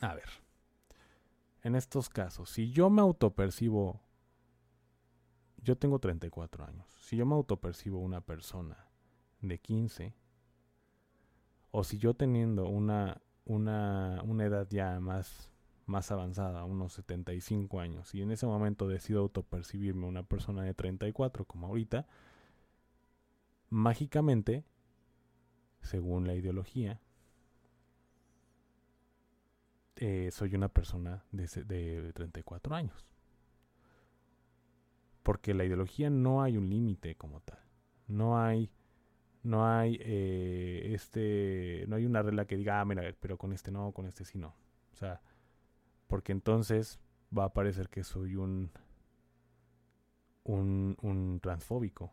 A 0.00 0.14
ver, 0.14 0.28
en 1.62 1.74
estos 1.74 2.08
casos, 2.08 2.50
si 2.50 2.70
yo 2.70 2.90
me 2.90 3.00
autopercibo, 3.00 4.00
yo 5.58 5.76
tengo 5.76 5.98
34 5.98 6.64
años, 6.64 6.86
si 7.00 7.16
yo 7.16 7.26
me 7.26 7.34
autopercibo 7.34 7.98
una 7.98 8.20
persona 8.20 8.88
de 9.40 9.58
15, 9.58 10.14
o 11.70 11.84
si 11.84 11.98
yo 11.98 12.14
teniendo 12.14 12.68
una, 12.68 13.22
una, 13.44 14.22
una 14.24 14.44
edad 14.44 14.66
ya 14.70 15.00
más 15.00 15.52
más 15.86 16.10
avanzada, 16.10 16.64
unos 16.64 16.92
75 16.94 17.80
años, 17.80 18.14
y 18.14 18.22
en 18.22 18.30
ese 18.30 18.46
momento 18.46 18.88
decido 18.88 19.20
autopercibirme 19.20 20.06
una 20.06 20.22
persona 20.22 20.62
de 20.62 20.74
34 20.74 21.44
como 21.44 21.66
ahorita, 21.66 22.06
mágicamente, 23.68 24.64
según 25.80 26.26
la 26.26 26.34
ideología, 26.34 27.00
eh, 30.02 30.30
soy 30.30 30.54
una 30.54 30.68
persona 30.68 31.24
de, 31.30 31.46
de 31.64 32.12
34 32.12 32.74
años. 32.74 33.06
Porque 35.22 35.54
la 35.54 35.64
ideología 35.64 36.10
no 36.10 36.42
hay 36.42 36.56
un 36.56 36.68
límite 36.68 37.14
como 37.16 37.40
tal. 37.40 37.60
No 38.06 38.38
hay 38.38 38.70
no 39.44 39.66
hay 39.66 39.98
eh, 40.00 40.92
este 40.94 41.84
no 41.88 41.96
hay 41.96 42.06
una 42.06 42.22
regla 42.22 42.44
que 42.44 42.56
diga 42.56 42.80
ah 42.80 42.84
mira 42.84 43.02
pero 43.18 43.36
con 43.36 43.52
este 43.52 43.72
no 43.72 43.90
con 43.90 44.06
este 44.06 44.24
sí 44.24 44.38
no 44.38 44.54
o 44.92 44.94
sea 44.94 45.20
porque 46.06 46.30
entonces 46.30 47.00
va 47.36 47.44
a 47.44 47.52
parecer 47.52 47.88
que 47.88 48.04
soy 48.04 48.36
un, 48.36 48.70
un, 50.44 50.96
un 51.00 51.40
transfóbico, 51.40 52.12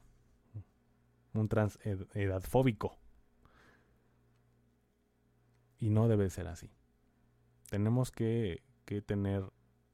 un 1.34 1.50
trans 1.50 1.78
edadfóbico. 2.14 2.98
Y 5.78 5.90
no 5.90 6.08
debe 6.08 6.30
ser 6.30 6.48
así. 6.48 6.70
Tenemos 7.70 8.12
que, 8.12 8.64
que 8.86 9.02
tener 9.02 9.44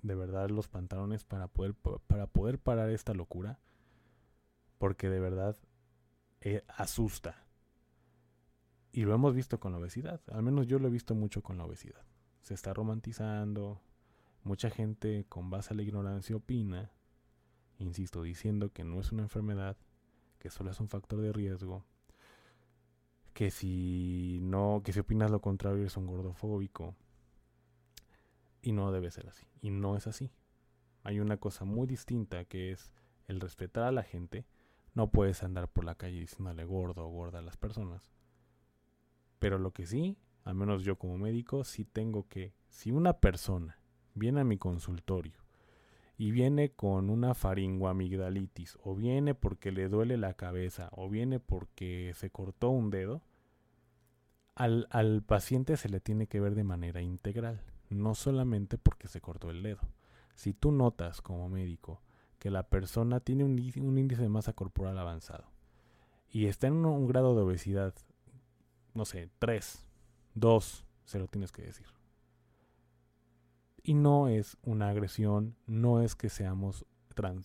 de 0.02 0.16
verdad 0.16 0.50
los 0.50 0.68
pantalones 0.68 1.24
para 1.24 1.48
poder, 1.48 1.76
para 2.08 2.28
poder 2.28 2.60
parar 2.60 2.90
esta 2.90 3.14
locura. 3.14 3.60
Porque 4.78 5.10
de 5.10 5.20
verdad 5.20 5.58
eh, 6.42 6.64
asusta. 6.68 7.46
Y 8.92 9.04
lo 9.04 9.14
hemos 9.14 9.34
visto 9.36 9.60
con 9.60 9.72
la 9.72 9.78
obesidad. 9.78 10.22
Al 10.32 10.44
menos 10.44 10.68
yo 10.68 10.80
lo 10.80 10.88
he 10.88 10.92
visto 10.92 11.16
mucho 11.16 11.42
con 11.42 11.58
la 11.58 11.66
obesidad. 11.66 12.06
Se 12.42 12.54
está 12.54 12.74
romantizando, 12.74 13.82
Mucha 14.46 14.70
gente 14.70 15.26
con 15.28 15.50
base 15.50 15.74
a 15.74 15.76
la 15.76 15.82
ignorancia 15.82 16.36
opina, 16.36 16.92
insisto, 17.80 18.22
diciendo 18.22 18.72
que 18.72 18.84
no 18.84 19.00
es 19.00 19.12
una 19.12 19.24
enfermedad, 19.24 19.76
que 20.38 20.52
solo 20.52 20.70
es 20.70 20.80
un 20.80 20.88
factor 20.88 21.20
de 21.20 21.34
riesgo, 21.34 21.84
que 23.34 23.50
si 23.50 24.38
no, 24.44 24.84
que 24.86 24.94
si 24.94 25.00
opinas 25.00 25.32
lo 25.32 25.42
contrario 25.42 25.80
eres 25.80 25.98
un 25.98 26.06
gordofóbico. 26.06 26.96
Y 28.66 28.72
no 28.72 28.92
debe 28.92 29.12
ser 29.12 29.28
así. 29.28 29.46
Y 29.62 29.70
no 29.70 29.96
es 29.96 30.08
así. 30.08 30.32
Hay 31.04 31.20
una 31.20 31.38
cosa 31.38 31.66
muy 31.66 31.86
distinta 31.86 32.46
que 32.46 32.72
es 32.72 32.92
el 33.28 33.40
respetar 33.40 33.84
a 33.84 33.92
la 33.92 34.02
gente. 34.02 34.48
No 34.96 35.12
puedes 35.12 35.44
andar 35.44 35.68
por 35.68 35.86
la 35.86 35.94
calle 35.94 36.20
diciéndole 36.20 36.66
gordo 36.66 37.06
o 37.06 37.12
gorda 37.12 37.40
a 37.40 37.44
las 37.44 37.58
personas. 37.58 38.12
Pero 39.38 39.60
lo 39.60 39.72
que 39.72 39.86
sí, 39.86 40.18
al 40.44 40.56
menos 40.56 40.84
yo 40.84 40.98
como 40.98 41.16
médico, 41.20 41.64
sí 41.64 41.86
tengo 41.86 42.28
que, 42.28 42.56
si 42.68 42.90
una 42.90 43.14
persona 43.14 43.78
viene 44.16 44.42
a 44.42 44.46
mi 44.46 44.58
consultorio 44.58 45.38
y 46.18 46.32
viene 46.32 46.72
con 46.72 47.12
una 47.12 47.36
faringoamigdalitis 47.36 48.80
o 48.84 48.96
viene 48.96 49.36
porque 49.36 49.72
le 49.72 49.90
duele 49.90 50.18
la 50.18 50.34
cabeza 50.34 50.90
o 50.92 51.08
viene 51.08 51.40
porque 51.40 52.14
se 52.16 52.32
cortó 52.32 52.72
un 52.72 52.90
dedo, 52.90 53.22
al, 54.56 54.88
al 54.90 55.22
paciente 55.22 55.78
se 55.78 55.90
le 55.90 56.00
tiene 56.00 56.26
que 56.26 56.40
ver 56.40 56.56
de 56.56 56.64
manera 56.64 57.04
integral, 57.04 57.62
no 57.96 58.16
solamente 58.16 58.78
porque 58.78 59.08
se 59.08 59.22
cortó 59.22 59.50
el 59.50 59.64
dedo. 59.64 59.82
Si 60.36 60.54
tú 60.54 60.72
notas 60.72 61.22
como 61.22 61.50
médico 61.50 62.02
que 62.40 62.52
la 62.52 62.64
persona 62.64 63.20
tiene 63.20 63.44
un, 63.44 63.58
índice 63.58 64.22
de 64.22 64.30
masa 64.30 64.54
corporal 64.54 64.98
avanzado 64.98 65.46
y 66.30 66.46
está 66.48 66.68
en 66.68 66.86
un, 66.86 67.08
grado 67.08 67.36
de 67.36 67.42
obesidad, 67.42 67.94
no 68.94 69.06
sé, 69.06 69.30
3, 69.40 69.86
2, 70.36 70.86
se 71.06 71.20
lo 71.20 71.28
tienes 71.28 71.52
que 71.52 71.62
decir. 71.62 71.88
Y 73.82 73.94
no 73.94 74.28
es 74.28 74.58
una 74.64 74.90
agresión, 74.90 75.56
no 75.66 76.02
es 76.02 76.16
que 76.16 76.30
seamos 76.30 76.86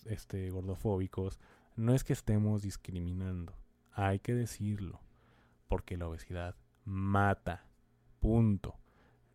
este, 0.05 0.49
gordofóbicos, 0.49 1.39
no 1.75 1.93
es 1.93 2.03
que 2.03 2.13
estemos 2.13 2.61
discriminando. 2.61 3.53
Hay 3.93 4.19
que 4.19 4.33
decirlo, 4.33 4.99
porque 5.67 5.97
la 5.97 6.07
obesidad 6.07 6.55
mata. 6.83 7.65
Punto. 8.19 8.80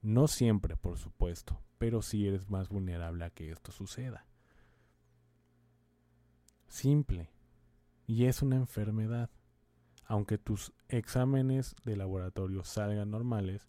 No 0.02 0.28
siempre, 0.28 0.76
por 0.76 0.98
supuesto, 0.98 1.60
pero 1.78 2.02
sí 2.02 2.26
eres 2.26 2.48
más 2.48 2.68
vulnerable 2.68 3.24
a 3.24 3.30
que 3.30 3.50
esto 3.50 3.72
suceda. 3.72 4.26
Simple. 6.68 7.30
Y 8.06 8.26
es 8.26 8.42
una 8.42 8.56
enfermedad. 8.56 9.30
Aunque 10.04 10.38
tus 10.38 10.72
exámenes 10.88 11.74
de 11.84 11.96
laboratorio 11.96 12.62
salgan 12.62 13.10
normales, 13.10 13.66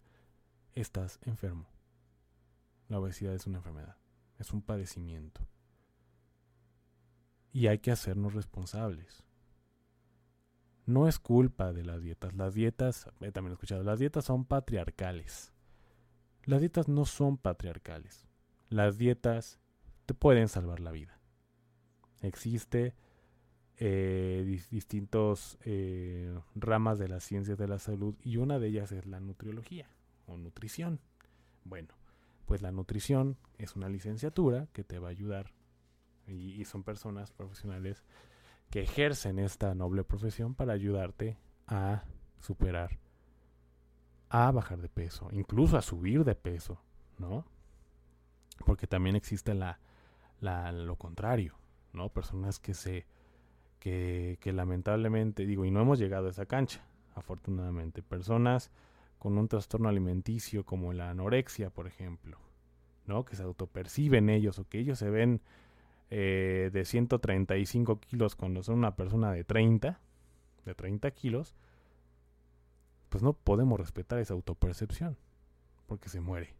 estás 0.74 1.18
enfermo. 1.22 1.68
La 2.88 3.00
obesidad 3.00 3.34
es 3.34 3.46
una 3.46 3.58
enfermedad, 3.58 3.96
es 4.38 4.52
un 4.52 4.62
padecimiento. 4.62 5.46
Y 7.52 7.66
hay 7.66 7.78
que 7.78 7.90
hacernos 7.90 8.34
responsables. 8.34 9.24
No 10.86 11.08
es 11.08 11.18
culpa 11.18 11.72
de 11.72 11.84
las 11.84 12.00
dietas. 12.02 12.34
Las 12.34 12.54
dietas, 12.54 13.10
he 13.20 13.32
también 13.32 13.52
escuchado, 13.52 13.82
las 13.82 13.98
dietas 13.98 14.24
son 14.24 14.44
patriarcales. 14.44 15.52
Las 16.48 16.60
dietas 16.62 16.88
no 16.88 17.04
son 17.04 17.36
patriarcales. 17.36 18.26
Las 18.70 18.96
dietas 18.96 19.60
te 20.06 20.14
pueden 20.14 20.48
salvar 20.48 20.80
la 20.80 20.92
vida. 20.92 21.20
Existe 22.22 22.94
eh, 23.76 24.62
distintos 24.70 25.58
eh, 25.66 26.34
ramas 26.54 26.98
de 26.98 27.08
las 27.08 27.22
ciencias 27.22 27.58
de 27.58 27.68
la 27.68 27.78
salud 27.78 28.14
y 28.22 28.38
una 28.38 28.58
de 28.58 28.68
ellas 28.68 28.92
es 28.92 29.04
la 29.04 29.20
nutriología 29.20 29.90
o 30.24 30.38
nutrición. 30.38 31.00
Bueno, 31.64 31.88
pues 32.46 32.62
la 32.62 32.72
nutrición 32.72 33.36
es 33.58 33.76
una 33.76 33.90
licenciatura 33.90 34.68
que 34.72 34.84
te 34.84 34.98
va 34.98 35.08
a 35.08 35.10
ayudar 35.10 35.52
y, 36.26 36.64
son 36.64 36.82
personas 36.82 37.30
profesionales 37.30 38.04
que 38.70 38.80
ejercen 38.80 39.38
esta 39.38 39.74
noble 39.74 40.02
profesión 40.02 40.54
para 40.54 40.72
ayudarte 40.72 41.36
a 41.66 42.04
superar, 42.40 42.98
a 44.30 44.50
bajar 44.50 44.80
de 44.80 44.88
peso, 44.88 45.28
incluso 45.32 45.76
a 45.76 45.82
subir 45.82 46.24
de 46.24 46.34
peso, 46.34 46.80
¿no? 47.18 47.44
Porque 48.64 48.86
también 48.86 49.16
existe 49.16 49.54
la, 49.54 49.78
la 50.40 50.72
lo 50.72 50.96
contrario, 50.96 51.54
¿no? 51.92 52.08
Personas 52.10 52.58
que 52.58 52.74
se 52.74 53.06
que, 53.78 54.38
que 54.40 54.52
lamentablemente 54.52 55.46
digo 55.46 55.64
y 55.64 55.70
no 55.70 55.80
hemos 55.80 55.98
llegado 55.98 56.26
a 56.26 56.30
esa 56.30 56.46
cancha, 56.46 56.84
afortunadamente, 57.14 58.02
personas 58.02 58.70
con 59.18 59.36
un 59.38 59.48
trastorno 59.48 59.88
alimenticio 59.88 60.64
como 60.64 60.92
la 60.92 61.10
anorexia, 61.10 61.70
por 61.70 61.86
ejemplo, 61.86 62.38
¿no? 63.06 63.24
Que 63.24 63.36
se 63.36 63.42
autoperciben 63.42 64.30
ellos 64.30 64.58
o 64.58 64.68
que 64.68 64.78
ellos 64.78 64.98
se 64.98 65.10
ven 65.10 65.40
eh, 66.10 66.70
de 66.72 66.84
135 66.84 68.00
kilos 68.00 68.36
cuando 68.36 68.62
son 68.62 68.76
una 68.78 68.96
persona 68.96 69.32
de 69.32 69.44
30, 69.44 70.00
de 70.64 70.74
30 70.74 71.10
kilos, 71.10 71.54
pues 73.08 73.22
no 73.22 73.32
podemos 73.32 73.78
respetar 73.78 74.18
esa 74.18 74.34
autopercepción, 74.34 75.16
porque 75.86 76.08
se 76.08 76.20
muere. 76.20 76.54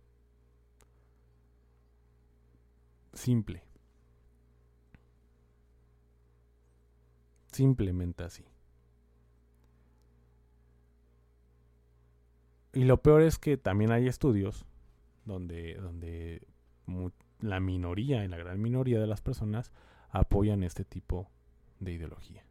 Simple. 3.13 3.63
Simplemente 7.53 8.25
así. 8.25 8.45
Y 12.73 12.85
lo 12.85 13.03
peor 13.03 13.23
es 13.23 13.39
que 13.39 13.57
también 13.57 13.91
hay 13.91 14.07
estudios 14.07 14.65
donde, 15.25 15.75
donde 15.75 16.47
la 17.41 17.61
minoría, 17.61 18.25
y 18.25 18.29
la 18.29 18.37
gran 18.37 18.61
minoría 18.61 19.01
de 19.01 19.07
las 19.07 19.21
personas 19.21 19.73
apoyan 20.11 20.63
este 20.63 20.85
tipo 20.85 21.31
de 21.81 21.93
ideología. 21.93 22.48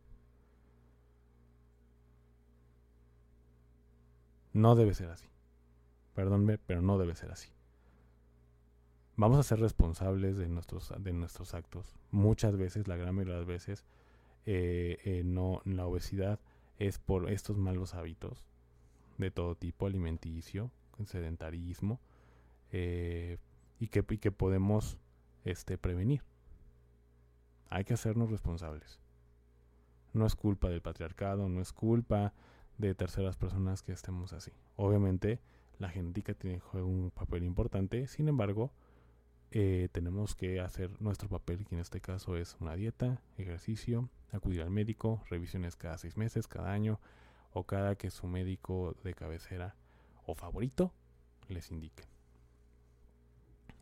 No 4.58 4.74
debe 4.74 4.96
ser 4.96 5.12
así. 5.12 5.28
Perdónme, 6.16 6.58
pero 6.58 6.82
no 6.82 6.98
debe 6.98 7.14
ser 7.14 7.32
así. 7.32 7.52
Vamos 9.16 9.38
a 9.38 9.44
ser 9.44 9.60
responsables 9.60 10.36
de 10.40 10.50
nuestros, 10.50 10.92
de 10.98 11.14
nuestros 11.14 11.54
actos. 11.54 11.96
Muchas 12.10 12.58
veces, 12.58 12.88
la 12.88 12.96
gran 12.96 13.14
mayoría 13.14 13.36
de 13.36 13.40
las 13.42 13.48
veces, 13.48 13.86
eh, 14.48 14.98
eh, 15.06 15.22
no, 15.24 15.62
la 15.64 15.86
obesidad 15.86 16.40
es 16.80 16.98
por 16.98 17.30
estos 17.30 17.56
malos 17.56 17.94
hábitos 17.94 18.48
de 19.20 19.30
todo 19.30 19.54
tipo, 19.54 19.86
alimenticio, 19.86 20.72
sedentarismo, 21.06 22.00
eh, 22.72 23.38
y, 23.80 23.90
que, 23.90 24.04
que 24.04 24.32
podemos 24.32 24.98
este, 25.46 25.78
prevenir. 25.78 26.24
Hay 27.70 27.84
que 27.84 27.94
hacernos 27.94 28.32
responsables. 28.32 29.00
No 30.14 30.26
es 30.26 30.36
culpa 30.36 30.68
del 30.68 30.82
patriarcado, 30.82 31.48
no 31.48 31.62
es 31.62 31.74
culpa 31.74 32.34
de 32.78 32.94
terceras 32.96 33.36
personas 33.36 33.82
que 33.82 33.92
estemos 33.92 34.34
así. 34.34 34.52
Obviamente, 34.76 35.40
la 35.80 35.90
genética 35.90 36.34
tiene 36.34 36.62
un 36.74 37.12
papel 37.12 37.44
importante, 37.44 38.08
sin 38.08 38.28
embargo, 38.28 38.72
eh, 39.52 39.90
tenemos 39.92 40.36
que 40.36 40.60
hacer 40.60 41.02
nuestro 41.02 41.30
papel, 41.30 41.66
que 41.66 41.76
en 41.76 41.82
este 41.82 42.02
caso 42.02 42.36
es 42.36 42.58
una 42.60 42.76
dieta, 42.76 43.22
ejercicio, 43.38 44.10
acudir 44.32 44.62
al 44.62 44.72
médico, 44.72 45.24
revisiones 45.30 45.76
cada 45.76 45.98
seis 45.98 46.18
meses, 46.18 46.48
cada 46.48 46.72
año, 46.72 47.00
o 47.54 47.64
cada 47.64 47.96
que 47.96 48.12
su 48.12 48.28
médico 48.28 48.96
de 49.04 49.14
cabecera 49.14 49.76
o 50.26 50.36
favorito 50.36 50.92
les 51.48 51.72
indique. 51.72 52.04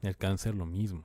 El 0.02 0.16
cáncer 0.18 0.54
lo 0.54 0.66
mismo. 0.66 1.04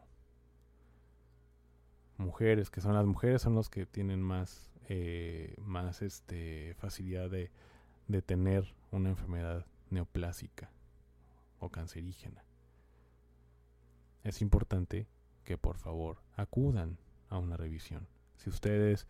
Mujeres, 2.18 2.68
que 2.68 2.82
son 2.82 2.94
las 2.94 3.06
mujeres, 3.06 3.40
son 3.40 3.54
los 3.54 3.70
que 3.70 3.86
tienen 3.86 4.20
más, 4.20 4.70
eh, 4.88 5.54
más 5.58 6.02
este, 6.02 6.74
facilidad 6.74 7.30
de, 7.30 7.50
de 8.10 8.22
tener 8.22 8.74
una 8.90 9.10
enfermedad 9.10 9.64
neoplásica 9.90 10.70
o 11.60 11.68
cancerígena. 11.68 12.42
Es 14.24 14.42
importante 14.42 15.06
que 15.44 15.56
por 15.56 15.78
favor 15.78 16.18
acudan 16.34 16.98
a 17.28 17.38
una 17.38 17.56
revisión. 17.56 18.08
Si 18.36 18.50
ustedes 18.50 19.06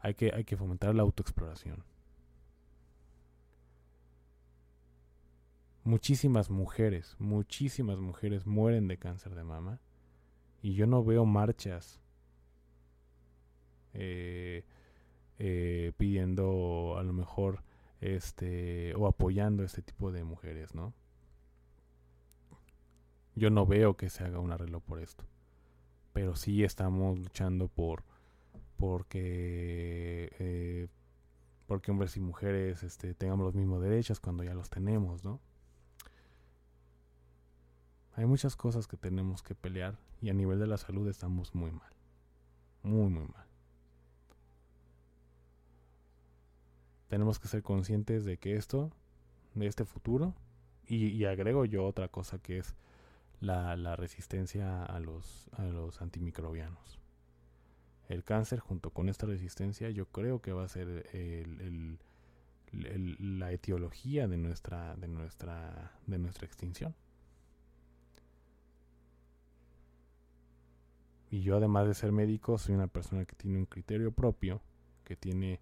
hay 0.00 0.14
que, 0.14 0.32
hay 0.34 0.44
que 0.44 0.56
fomentar 0.56 0.94
la 0.94 1.02
autoexploración. 1.02 1.84
Muchísimas 5.84 6.50
mujeres, 6.50 7.16
muchísimas 7.18 7.98
mujeres 7.98 8.46
mueren 8.46 8.88
de 8.88 8.98
cáncer 8.98 9.34
de 9.34 9.44
mama 9.44 9.80
y 10.62 10.74
yo 10.74 10.86
no 10.86 11.04
veo 11.04 11.24
marchas 11.24 12.00
eh, 13.94 14.64
eh, 15.38 15.92
pidiendo 15.96 16.96
a 16.98 17.02
lo 17.02 17.12
mejor 17.12 17.62
este 18.00 18.94
o 18.94 19.06
apoyando 19.06 19.64
este 19.64 19.82
tipo 19.82 20.12
de 20.12 20.24
mujeres, 20.24 20.74
¿no? 20.74 20.94
Yo 23.34 23.50
no 23.50 23.66
veo 23.66 23.96
que 23.96 24.10
se 24.10 24.24
haga 24.24 24.40
un 24.40 24.52
arreglo 24.52 24.80
por 24.80 25.00
esto, 25.00 25.24
pero 26.12 26.36
sí 26.36 26.64
estamos 26.64 27.18
luchando 27.18 27.68
por 27.68 28.04
porque 28.76 30.30
eh, 30.38 30.88
porque 31.66 31.90
hombres 31.90 32.16
y 32.16 32.20
mujeres 32.20 32.82
este, 32.82 33.14
tengamos 33.14 33.44
los 33.44 33.54
mismos 33.54 33.82
derechos 33.82 34.20
cuando 34.20 34.42
ya 34.42 34.54
los 34.54 34.70
tenemos, 34.70 35.22
¿no? 35.22 35.40
Hay 38.14 38.26
muchas 38.26 38.56
cosas 38.56 38.88
que 38.88 38.96
tenemos 38.96 39.42
que 39.42 39.54
pelear 39.54 39.98
y 40.20 40.30
a 40.30 40.34
nivel 40.34 40.58
de 40.58 40.66
la 40.66 40.78
salud 40.78 41.06
estamos 41.08 41.54
muy 41.54 41.70
mal. 41.70 41.92
Muy, 42.82 43.10
muy 43.10 43.28
mal. 43.28 43.47
Tenemos 47.08 47.38
que 47.38 47.48
ser 47.48 47.62
conscientes 47.62 48.24
de 48.24 48.36
que 48.36 48.56
esto, 48.56 48.90
de 49.54 49.66
este 49.66 49.84
futuro, 49.84 50.34
y, 50.86 51.24
agrego 51.24 51.66
yo 51.66 51.84
otra 51.84 52.08
cosa 52.08 52.38
que 52.38 52.58
es 52.58 52.74
la, 53.40 53.76
la, 53.76 53.94
a 53.94 55.00
los, 55.00 55.48
antimicrobianos. 56.00 56.98
El 58.08 58.24
cáncer 58.24 58.58
junto 58.58 58.90
con 58.90 59.10
esta 59.10 59.26
resistencia 59.26 59.90
yo 59.90 60.06
creo 60.06 60.40
que 60.40 60.52
va 60.52 60.64
a 60.64 60.68
ser 60.68 61.06
la 62.72 63.52
etiología 63.52 64.28
de 64.28 64.38
nuestra 64.38 64.96
extinción. 66.42 66.94
Y 71.30 71.42
yo 71.42 71.56
además 71.56 71.86
de 71.86 71.94
ser 71.94 72.12
médico, 72.12 72.58
soy 72.58 72.74
una 72.74 72.86
persona 72.86 73.24
que 73.24 73.36
tiene 73.36 73.58
un 73.58 73.66
criterio 73.66 74.12
propio, 74.12 74.60
que 75.04 75.16
tiene 75.16 75.60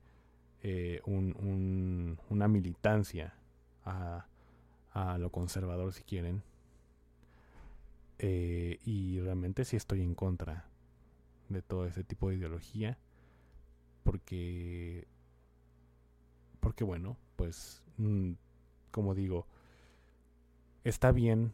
eh, 0.62 1.01
un, 1.05 2.19
una 2.29 2.49
militancia 2.49 3.35
a, 3.85 4.27
lo 5.19 5.31
conservador 5.31 5.92
si 5.92 6.03
quieren. 6.03 6.42
Eh, 8.19 8.79
y 8.85 9.21
realmente 9.21 9.64
sí 9.64 9.77
estoy 9.77 10.01
en 10.01 10.14
contra 10.14 10.64
de 11.51 11.61
todo 11.62 11.87
ese 11.87 12.03
tipo 12.05 12.31
de 12.31 12.37
ideología. 12.37 12.99
Porque, 14.05 15.07
porque 16.61 16.85
bueno, 16.85 17.16
pues, 17.37 17.83
mm, 17.99 18.33
como 18.90 19.14
digo, 19.14 19.47
está 20.85 21.12
bien 21.12 21.53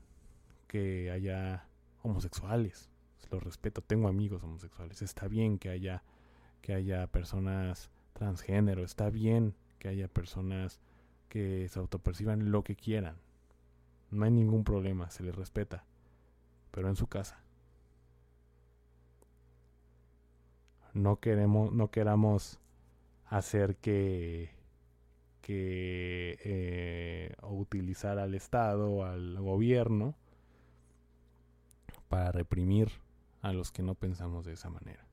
que 0.69 1.11
haya 1.11 1.67
homosexuales 2.03 2.93
lo 3.33 3.41
respeto, 3.41 3.81
tengo 3.81 4.09
amigos 4.09 4.43
homosexuales, 4.43 5.03
está 5.03 5.27
bien 5.27 5.59
que 5.59 5.71
haya 5.71 6.03
que 6.61 6.75
haya 6.75 7.09
personas 7.09 7.91
transgénero, 8.23 8.85
está 8.85 9.11
bien 9.11 9.57
que 9.81 9.89
haya 9.89 10.07
personas 10.07 10.79
que 11.29 11.69
se 11.69 11.81
autoperciban 11.81 12.53
lo 12.53 12.63
que 12.63 12.77
quieran. 12.77 13.17
No 14.13 14.25
hay 14.25 14.31
ningún 14.31 14.63
problema, 14.63 15.11
se 15.11 15.25
les 15.25 15.35
respeta, 15.35 15.85
pero 16.71 16.89
en 16.89 16.95
su 16.95 17.09
casa. 17.09 17.41
No 20.95 21.19
queremos 21.19 21.73
no 21.73 21.91
queramos 21.91 22.61
hacer 23.27 23.75
que 23.77 24.51
que 25.41 26.39
eh, 26.45 27.35
utilizar 27.43 28.21
al 28.21 28.37
Estado, 28.37 29.05
al 29.05 29.41
gobierno, 29.41 30.15
para 32.09 32.31
reprimir 32.31 32.93
a 33.41 33.53
los 33.53 33.73
que 33.73 33.83
no 33.83 33.97
pensamos 33.97 34.45
de 34.45 34.53
esa 34.53 34.71
manera 34.71 35.05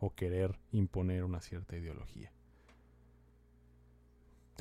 o 0.00 0.14
querer 0.14 0.58
imponer 0.72 1.24
una 1.24 1.40
cierta 1.40 1.76
ideología. 1.76 2.30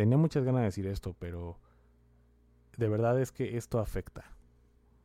Tenía 0.01 0.17
muchas 0.17 0.43
ganas 0.43 0.61
de 0.61 0.65
decir 0.65 0.87
esto, 0.87 1.15
pero 1.19 1.59
de 2.75 2.89
verdad 2.89 3.21
es 3.21 3.31
que 3.31 3.55
esto 3.55 3.77
afecta 3.77 4.25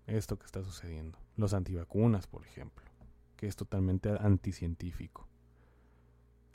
esto 0.06 0.38
que 0.38 0.46
está 0.46 0.62
sucediendo. 0.62 1.18
Los 1.36 1.52
antivacunas, 1.52 2.26
por 2.26 2.46
ejemplo, 2.46 2.82
que 3.36 3.46
es 3.46 3.56
totalmente 3.56 4.08
anticientífico. 4.08 5.28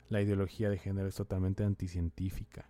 La 0.08 0.20
ideología 0.20 0.70
de 0.70 0.78
género 0.78 1.06
es 1.06 1.14
totalmente 1.14 1.62
anticientífica. 1.62 2.68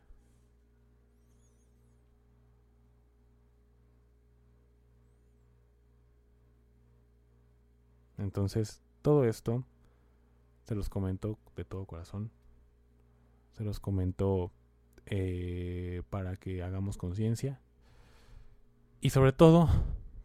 Entonces, 8.19 8.83
todo 9.01 9.25
esto 9.25 9.65
se 10.65 10.75
los 10.75 10.91
comento 10.91 11.39
de 11.57 11.65
todo 11.65 11.87
corazón. 11.87 12.31
Se 13.53 13.65
los 13.65 13.81
comento 13.81 14.53
eh, 15.07 16.03
para 16.11 16.37
que 16.37 16.63
hagamos 16.63 16.97
conciencia. 16.97 17.61
Y 19.01 19.11
sobre 19.11 19.33
todo, 19.33 19.69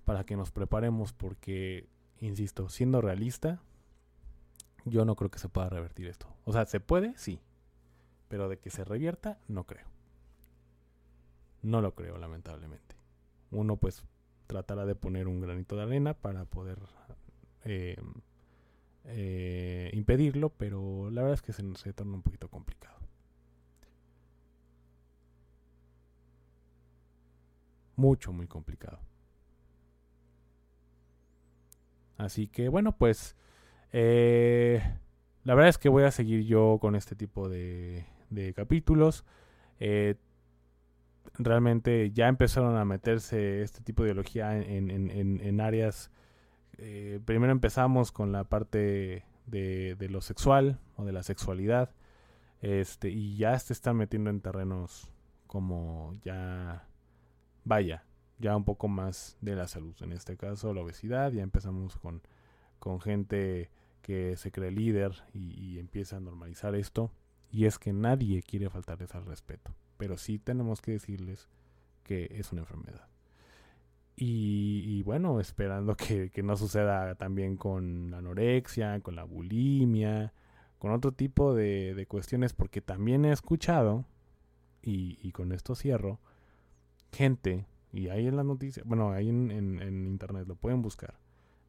para 0.05 0.23
que 0.23 0.37
nos 0.37 0.51
preparemos 0.51 1.13
porque, 1.13 1.89
insisto, 2.19 2.69
siendo 2.69 3.01
realista, 3.01 3.61
yo 4.85 5.05
no 5.05 5.15
creo 5.15 5.31
que 5.31 5.39
se 5.39 5.49
pueda 5.49 5.69
revertir 5.69 6.07
esto. 6.07 6.27
O 6.45 6.53
sea, 6.53 6.65
se 6.65 6.79
puede, 6.79 7.17
sí. 7.17 7.39
Pero 8.27 8.49
de 8.49 8.59
que 8.59 8.69
se 8.69 8.83
revierta, 8.83 9.39
no 9.47 9.65
creo. 9.65 9.87
No 11.61 11.81
lo 11.81 11.95
creo, 11.95 12.17
lamentablemente. 12.17 12.95
Uno 13.51 13.77
pues 13.77 14.03
tratará 14.47 14.85
de 14.85 14.95
poner 14.95 15.27
un 15.27 15.41
granito 15.41 15.75
de 15.75 15.83
arena 15.83 16.13
para 16.13 16.45
poder 16.45 16.79
eh, 17.63 17.97
eh, 19.05 19.89
impedirlo, 19.93 20.49
pero 20.49 21.09
la 21.11 21.21
verdad 21.21 21.35
es 21.35 21.41
que 21.41 21.53
se, 21.53 21.63
se 21.75 21.93
torna 21.93 22.15
un 22.15 22.21
poquito 22.21 22.49
complicado. 22.49 22.96
Mucho, 27.97 28.31
muy 28.31 28.47
complicado. 28.47 28.99
Así 32.17 32.47
que 32.47 32.69
bueno, 32.69 32.97
pues 32.97 33.35
eh, 33.91 34.81
la 35.43 35.53
verdad 35.53 35.69
es 35.69 35.77
que 35.77 35.89
voy 35.89 36.03
a 36.03 36.11
seguir 36.11 36.45
yo 36.45 36.77
con 36.79 36.95
este 36.95 37.15
tipo 37.15 37.49
de, 37.49 38.05
de 38.29 38.53
capítulos. 38.53 39.25
realmente 41.37 42.11
ya 42.11 42.29
empezaron 42.29 42.77
a 42.77 42.85
meterse 42.85 43.61
este 43.61 43.81
tipo 43.81 44.03
de 44.03 44.09
ideología 44.09 44.57
en, 44.57 44.89
en, 44.89 45.11
en 45.11 45.61
áreas 45.61 46.09
eh, 46.77 47.19
primero 47.25 47.51
empezamos 47.51 48.11
con 48.11 48.31
la 48.31 48.43
parte 48.43 49.23
de, 49.47 49.95
de, 49.95 50.09
lo 50.09 50.21
sexual 50.21 50.79
o 50.95 51.05
de 51.05 51.11
la 51.11 51.23
sexualidad. 51.23 51.91
Este, 52.61 53.09
y 53.09 53.37
ya 53.37 53.57
se 53.59 53.73
están 53.73 53.97
metiendo 53.97 54.29
en 54.29 54.41
terrenos 54.41 55.11
como 55.47 56.15
ya, 56.23 56.86
vaya, 57.67 58.03
ya 58.39 58.55
un 58.55 58.63
poco 58.63 58.87
más 58.87 59.37
de 59.41 59.55
la 59.55 59.67
salud. 59.67 59.95
En 60.01 60.13
este 60.13 60.37
caso, 60.37 60.73
la 60.73 60.81
obesidad. 60.81 61.31
Ya 61.31 61.43
empezamos 61.43 61.97
con, 61.97 62.21
con 62.79 63.01
gente 63.01 63.69
que 64.01 64.37
se 64.37 64.51
cree 64.51 64.71
líder 64.71 65.23
y, 65.33 65.53
y 65.59 65.79
empieza 65.79 66.17
a 66.17 66.19
normalizar 66.19 66.75
esto. 66.75 67.11
Y 67.51 67.65
es 67.65 67.79
que 67.79 67.93
nadie 67.93 68.43
quiere 68.43 68.69
faltarles 68.69 69.15
al 69.15 69.25
respeto. 69.25 69.73
Pero 69.97 70.17
sí 70.17 70.39
tenemos 70.39 70.81
que 70.81 70.91
decirles 70.91 71.47
que 72.03 72.27
es 72.31 72.51
una 72.51 72.61
enfermedad. 72.61 73.07
Y, 74.19 75.03
bueno, 75.03 75.39
esperando 75.39 75.95
que, 75.95 76.31
no 76.43 76.57
suceda 76.57 77.13
también 77.15 77.55
con 77.55 78.09
la 78.09 78.17
anorexia, 78.17 78.99
con 79.01 79.15
la 79.15 79.23
bulimia, 79.23 80.33
con 80.79 80.91
otro 80.91 81.11
tipo 81.11 81.53
de, 81.53 82.05
cuestiones, 82.09 82.53
porque 82.53 82.81
también 82.81 83.25
he 83.25 83.31
escuchado, 83.31 84.05
y, 84.81 85.31
con 85.33 85.51
esto 85.51 85.75
cierro, 85.75 86.19
gente, 87.11 87.65
y 87.91 88.09
ahí 88.09 88.27
en 88.27 88.35
la 88.35 88.43
noticia, 88.43 88.83
bueno, 88.85 89.11
ahí 89.11 89.29
en, 89.29 89.51
en 89.51 90.05
internet 90.05 90.47
lo 90.47 90.55
pueden 90.55 90.81
buscar, 90.81 91.15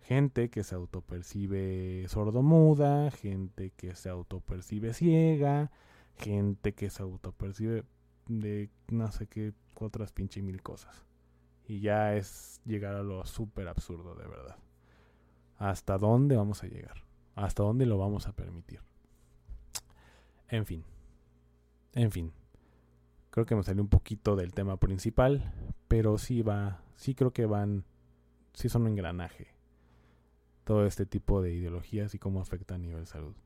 gente 0.00 0.48
que 0.48 0.64
se 0.64 0.74
autopercibe 0.74 2.06
sordomuda, 2.08 3.10
gente 3.10 3.72
que 3.76 3.94
se 3.94 4.08
autopercibe 4.08 4.94
ciega, 4.94 5.70
gente 6.16 6.72
que 6.74 6.88
se 6.90 7.02
autopercibe 7.02 7.84
de 8.26 8.70
no 8.88 9.10
sé 9.12 9.26
qué 9.26 9.52
otras 9.74 10.12
pinche 10.12 10.42
mil 10.42 10.62
cosas. 10.62 11.04
Y 11.66 11.80
ya 11.80 12.14
es 12.14 12.60
llegar 12.64 12.94
a 12.94 13.02
lo 13.02 13.26
súper 13.26 13.68
absurdo, 13.68 14.14
de 14.14 14.26
verdad. 14.26 14.56
¿Hasta 15.58 15.98
dónde 15.98 16.36
vamos 16.36 16.62
a 16.62 16.66
llegar? 16.66 17.04
¿Hasta 17.34 17.62
dónde 17.62 17.84
lo 17.84 17.98
vamos 17.98 18.26
a 18.26 18.32
permitir? 18.32 18.80
En 20.48 20.64
fin. 20.64 20.84
En 21.92 22.10
fin. 22.10 22.32
Creo 23.38 23.46
que 23.46 23.54
me 23.54 23.62
salió 23.62 23.84
un 23.84 23.88
poquito 23.88 24.34
del 24.34 24.52
tema 24.52 24.78
principal, 24.78 25.52
pero 25.86 26.18
sí 26.18 26.42
va, 26.42 26.82
sí 26.96 27.14
creo 27.14 27.32
que 27.32 27.46
van, 27.46 27.84
sí 28.52 28.68
son 28.68 28.82
un 28.82 28.88
engranaje. 28.88 29.54
Todo 30.64 30.84
este 30.86 31.06
tipo 31.06 31.40
de 31.40 31.52
ideologías 31.52 32.16
y 32.16 32.18
cómo 32.18 32.40
afecta 32.40 32.74
a 32.74 32.78
nivel 32.78 33.06
salud. 33.06 33.36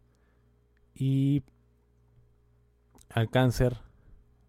Y 0.94 1.42
al 3.10 3.28
cáncer, 3.28 3.76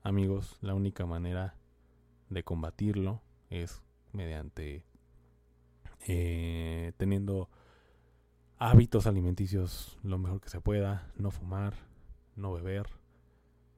amigos, 0.02 0.58
la 0.62 0.76
única 0.76 1.06
manera 1.06 1.56
de 2.30 2.44
combatirlo 2.44 3.22
es 3.50 3.84
mediante 4.14 4.86
eh, 6.08 6.94
teniendo 6.96 7.50
hábitos 8.60 9.08
alimenticios 9.08 10.00
lo 10.04 10.18
mejor 10.20 10.40
que 10.40 10.48
se 10.48 10.62
pueda, 10.62 11.12
no 11.18 11.32
fumar, 11.32 11.74
no 12.38 12.54
beber, 12.54 12.88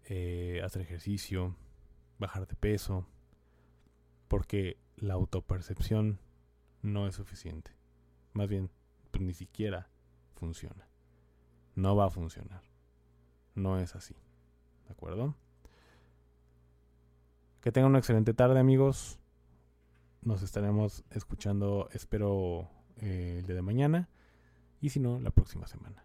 eh, 0.06 0.62
hacer 0.64 0.82
ejercicio, 0.82 1.56
bajar 2.20 2.47
de 2.47 2.56
peso, 2.56 3.08
porque 4.28 4.78
la 4.97 5.16
autopercepción 5.16 6.20
no 6.82 7.08
es 7.08 7.16
suficiente. 7.16 7.72
Más 8.34 8.47
bien, 8.47 8.70
pues, 9.12 9.24
ni 9.24 9.34
siquiera 9.34 9.89
funciona. 10.36 10.88
No 11.76 11.95
va 11.95 12.06
a 12.06 12.10
funcionar. 12.10 12.62
No 13.56 13.80
es 13.80 13.95
así. 13.95 14.16
¿De 14.86 14.91
acuerdo? 14.91 15.36
Que 17.62 17.72
tengan 17.72 17.89
una 17.89 17.99
excelente 17.99 18.34
tarde, 18.34 18.60
amigos. 18.60 19.20
Nos 20.22 20.43
estaremos 20.43 21.03
escuchando, 21.10 21.89
espero, 21.91 22.70
eh, 22.97 23.38
el 23.39 23.45
día 23.45 23.56
de 23.56 23.62
mañana. 23.62 24.10
Y 24.82 24.89
si 24.89 24.99
no, 24.99 25.20
la 25.20 25.32
próxima 25.32 25.68
semana. 25.68 26.05